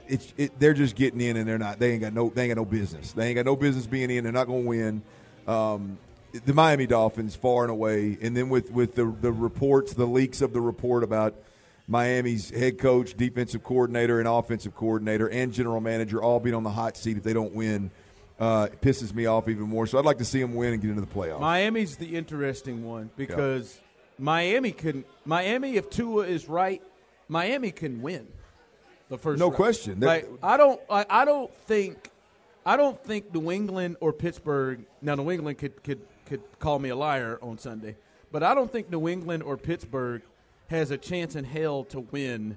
[0.09, 1.79] it's it, they're just getting in and they're not.
[1.79, 2.31] They ain't got no.
[2.31, 3.13] They ain't got no business.
[3.13, 4.25] They ain't got no business being in.
[4.25, 5.03] They're not going to win.
[5.47, 5.99] Um,
[6.45, 10.43] the Miami Dolphins far and away, and then with with the the reports, the leaks
[10.43, 11.35] of the report about
[11.89, 16.71] Miami's head coach, defensive coordinator, and offensive coordinator, and general manager all being on the
[16.71, 17.91] hot seat if they don't win.
[18.39, 19.87] Uh, it pisses me off even more.
[19.87, 21.41] So I'd like to see them win and get into the playoffs.
[21.41, 24.25] Miami's the interesting one because yeah.
[24.25, 26.81] Miami can Miami if Tua is right,
[27.31, 28.27] Miami can win
[29.09, 29.39] the first.
[29.39, 29.57] No round.
[29.57, 30.01] question.
[30.01, 30.81] Like, I don't.
[30.91, 32.11] I, I don't think.
[32.67, 34.85] I don't think New England or Pittsburgh.
[35.01, 37.97] Now New England could could could call me a liar on Sunday,
[38.33, 40.23] but I don't think New England or Pittsburgh
[40.67, 42.57] has a chance in hell to win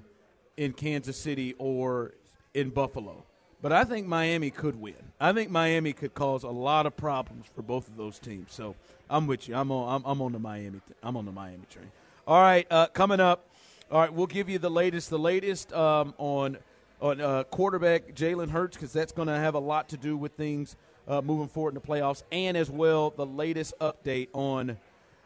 [0.56, 2.14] in Kansas City or
[2.52, 3.24] in Buffalo.
[3.62, 4.94] But I think Miami could win.
[5.20, 8.52] I think Miami could cause a lot of problems for both of those teams.
[8.52, 8.74] So
[9.08, 9.54] I'm with you.
[9.54, 9.94] I'm on.
[9.94, 10.80] I'm, I'm on the Miami.
[11.02, 11.90] I'm on the Miami train.
[12.26, 13.46] All right, uh, coming up.
[13.90, 15.10] All right, we'll give you the latest.
[15.10, 16.56] The latest um, on
[17.00, 20.32] on uh, quarterback Jalen Hurts because that's going to have a lot to do with
[20.32, 20.76] things
[21.06, 24.78] uh, moving forward in the playoffs, and as well the latest update on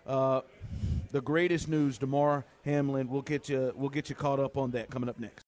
[0.06, 0.40] uh,
[1.12, 1.98] the greatest news.
[1.98, 3.72] Damar Hamlin, we'll get you.
[3.76, 5.47] We'll get you caught up on that coming up next.